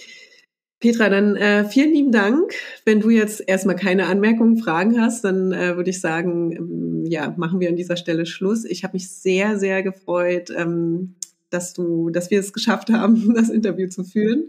[0.82, 2.54] Petra, dann äh, vielen lieben Dank.
[2.84, 7.32] Wenn du jetzt erstmal keine Anmerkungen, Fragen hast, dann äh, würde ich sagen, ähm, ja,
[7.36, 8.64] machen wir an dieser Stelle Schluss.
[8.64, 11.14] Ich habe mich sehr, sehr gefreut, ähm,
[11.50, 14.48] dass du, dass wir es geschafft haben, das Interview zu führen,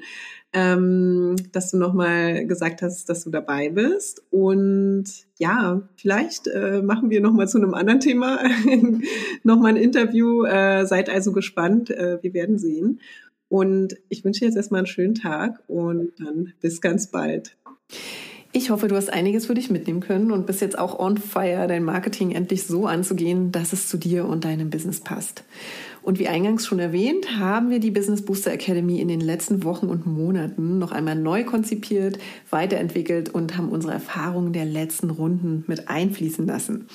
[0.54, 4.24] ähm, dass du nochmal gesagt hast, dass du dabei bist.
[4.32, 5.06] Und
[5.38, 8.40] ja, vielleicht äh, machen wir nochmal zu einem anderen Thema
[9.44, 10.46] nochmal ein Interview.
[10.46, 11.92] Äh, seid also gespannt.
[11.92, 13.00] Äh, wir werden sehen.
[13.50, 17.58] Und ich wünsche jetzt erstmal einen schönen Tag und dann bis ganz bald.
[18.56, 21.68] Ich hoffe, du hast einiges für dich mitnehmen können und bist jetzt auch on fire,
[21.68, 25.44] dein Marketing endlich so anzugehen, dass es zu dir und deinem Business passt.
[26.04, 29.88] Und wie eingangs schon erwähnt, haben wir die Business Booster Academy in den letzten Wochen
[29.88, 35.88] und Monaten noch einmal neu konzipiert, weiterentwickelt und haben unsere Erfahrungen der letzten Runden mit
[35.88, 36.88] einfließen lassen.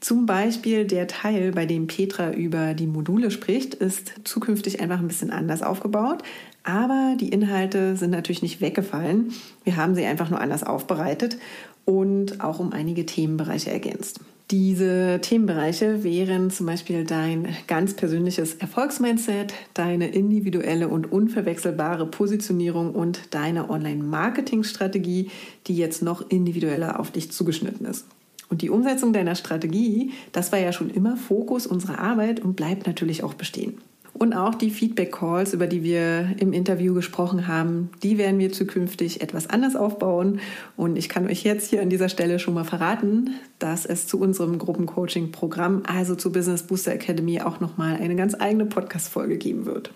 [0.00, 5.08] Zum Beispiel der Teil, bei dem Petra über die Module spricht, ist zukünftig einfach ein
[5.08, 6.22] bisschen anders aufgebaut.
[6.64, 9.32] Aber die Inhalte sind natürlich nicht weggefallen.
[9.64, 11.38] Wir haben sie einfach nur anders aufbereitet
[11.84, 14.20] und auch um einige Themenbereiche ergänzt.
[14.52, 23.34] Diese Themenbereiche wären zum Beispiel dein ganz persönliches Erfolgsmindset, deine individuelle und unverwechselbare Positionierung und
[23.34, 25.32] deine Online-Marketing-Strategie,
[25.66, 28.06] die jetzt noch individueller auf dich zugeschnitten ist.
[28.48, 32.86] Und die Umsetzung deiner Strategie, das war ja schon immer Fokus unserer Arbeit und bleibt
[32.86, 33.78] natürlich auch bestehen.
[34.18, 39.20] Und auch die Feedback-Calls, über die wir im Interview gesprochen haben, die werden wir zukünftig
[39.20, 40.40] etwas anders aufbauen.
[40.74, 44.18] Und ich kann euch jetzt hier an dieser Stelle schon mal verraten, dass es zu
[44.18, 49.92] unserem Gruppencoaching-Programm, also zu Business Booster Academy, auch nochmal eine ganz eigene Podcast-Folge geben wird.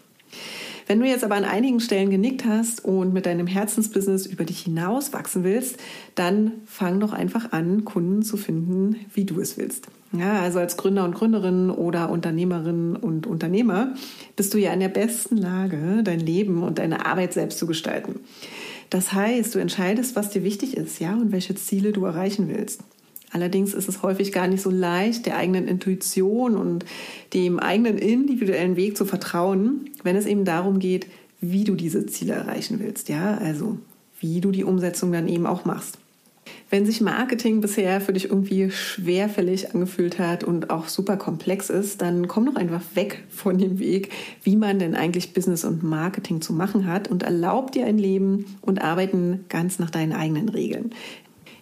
[0.86, 4.60] Wenn du jetzt aber an einigen Stellen genickt hast und mit deinem Herzensbusiness über dich
[4.60, 5.78] hinaus wachsen willst,
[6.14, 9.88] dann fang doch einfach an, Kunden zu finden, wie du es willst.
[10.12, 13.94] Ja, also als Gründer und Gründerin oder Unternehmerin und Unternehmer
[14.34, 18.18] bist du ja in der besten Lage, dein Leben und deine Arbeit selbst zu gestalten.
[18.90, 22.80] Das heißt, du entscheidest, was dir wichtig ist, ja, und welche Ziele du erreichen willst.
[23.32, 26.84] Allerdings ist es häufig gar nicht so leicht, der eigenen Intuition und
[27.32, 31.06] dem eigenen individuellen Weg zu vertrauen, wenn es eben darum geht,
[31.40, 33.08] wie du diese Ziele erreichen willst.
[33.08, 33.78] Ja, also
[34.18, 35.98] wie du die Umsetzung dann eben auch machst.
[36.70, 42.00] Wenn sich Marketing bisher für dich irgendwie schwerfällig angefühlt hat und auch super komplex ist,
[42.00, 44.10] dann komm doch einfach weg von dem Weg,
[44.44, 48.56] wie man denn eigentlich Business und Marketing zu machen hat und erlaub dir ein Leben
[48.60, 50.90] und Arbeiten ganz nach deinen eigenen Regeln.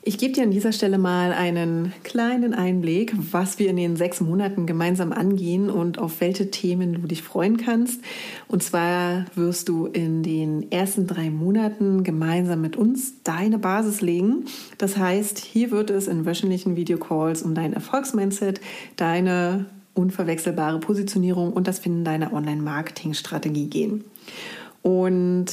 [0.02, 4.20] Ich gebe dir an dieser Stelle mal einen kleinen Einblick, was wir in den sechs
[4.20, 8.00] Monaten gemeinsam angehen und auf welche Themen du dich freuen kannst.
[8.46, 14.44] Und zwar wirst du in den ersten drei Monaten gemeinsam mit uns deine Basis legen.
[14.78, 18.60] Das heißt, hier wird es in wöchentlichen Videocalls um dein Erfolgsmindset,
[18.96, 24.04] deine unverwechselbare Positionierung und das Finden deiner Online-Marketing-Strategie gehen.
[24.82, 25.46] Und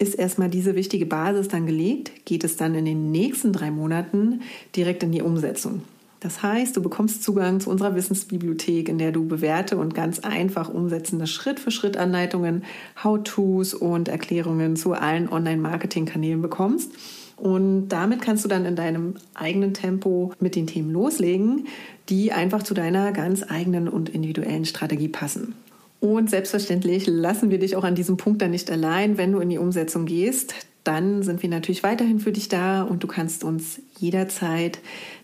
[0.00, 4.40] ist erstmal diese wichtige Basis dann gelegt, geht es dann in den nächsten drei Monaten
[4.74, 5.82] direkt in die Umsetzung.
[6.20, 10.68] Das heißt, du bekommst Zugang zu unserer Wissensbibliothek, in der du bewährte und ganz einfach
[10.68, 12.64] umsetzende Schritt-für-Schritt-Anleitungen,
[13.02, 16.92] How-Tos und Erklärungen zu allen Online-Marketing-Kanälen bekommst.
[17.36, 21.66] Und damit kannst du dann in deinem eigenen Tempo mit den Themen loslegen,
[22.10, 25.54] die einfach zu deiner ganz eigenen und individuellen Strategie passen.
[26.00, 29.50] Und selbstverständlich lassen wir dich auch an diesem Punkt dann nicht allein, wenn du in
[29.50, 30.54] die Umsetzung gehst.
[30.82, 34.78] Dann sind wir natürlich weiterhin für dich da und du kannst uns jederzeit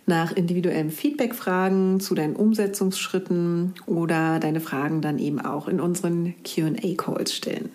[0.05, 6.35] nach individuellem Feedback fragen zu deinen Umsetzungsschritten oder deine Fragen dann eben auch in unseren
[6.45, 7.71] QA-Calls stellen.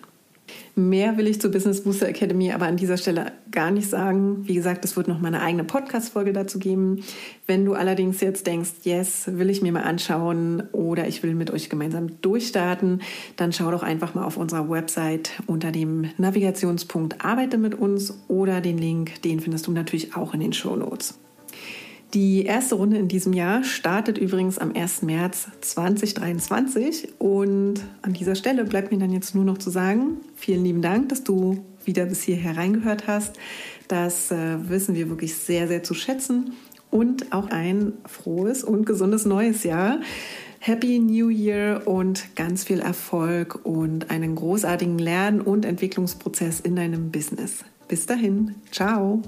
[0.74, 4.48] Mehr will ich zur Business Booster Academy aber an dieser Stelle gar nicht sagen.
[4.48, 7.04] Wie gesagt, es wird noch mal eine eigene Podcast-Folge dazu geben.
[7.46, 11.50] Wenn du allerdings jetzt denkst, yes, will ich mir mal anschauen oder ich will mit
[11.50, 13.02] euch gemeinsam durchstarten,
[13.36, 18.62] dann schau doch einfach mal auf unserer Website unter dem Navigationspunkt Arbeite mit uns oder
[18.62, 21.21] den Link, den findest du natürlich auch in den Show Notes.
[22.14, 25.00] Die erste Runde in diesem Jahr startet übrigens am 1.
[25.02, 30.62] März 2023 und an dieser Stelle bleibt mir dann jetzt nur noch zu sagen, vielen
[30.62, 33.38] lieben Dank, dass du wieder bis hierher reingehört hast.
[33.88, 36.52] Das äh, wissen wir wirklich sehr, sehr zu schätzen
[36.90, 39.98] und auch ein frohes und gesundes neues Jahr.
[40.58, 47.10] Happy New Year und ganz viel Erfolg und einen großartigen Lern- und Entwicklungsprozess in deinem
[47.10, 47.64] Business.
[47.88, 49.22] Bis dahin, ciao.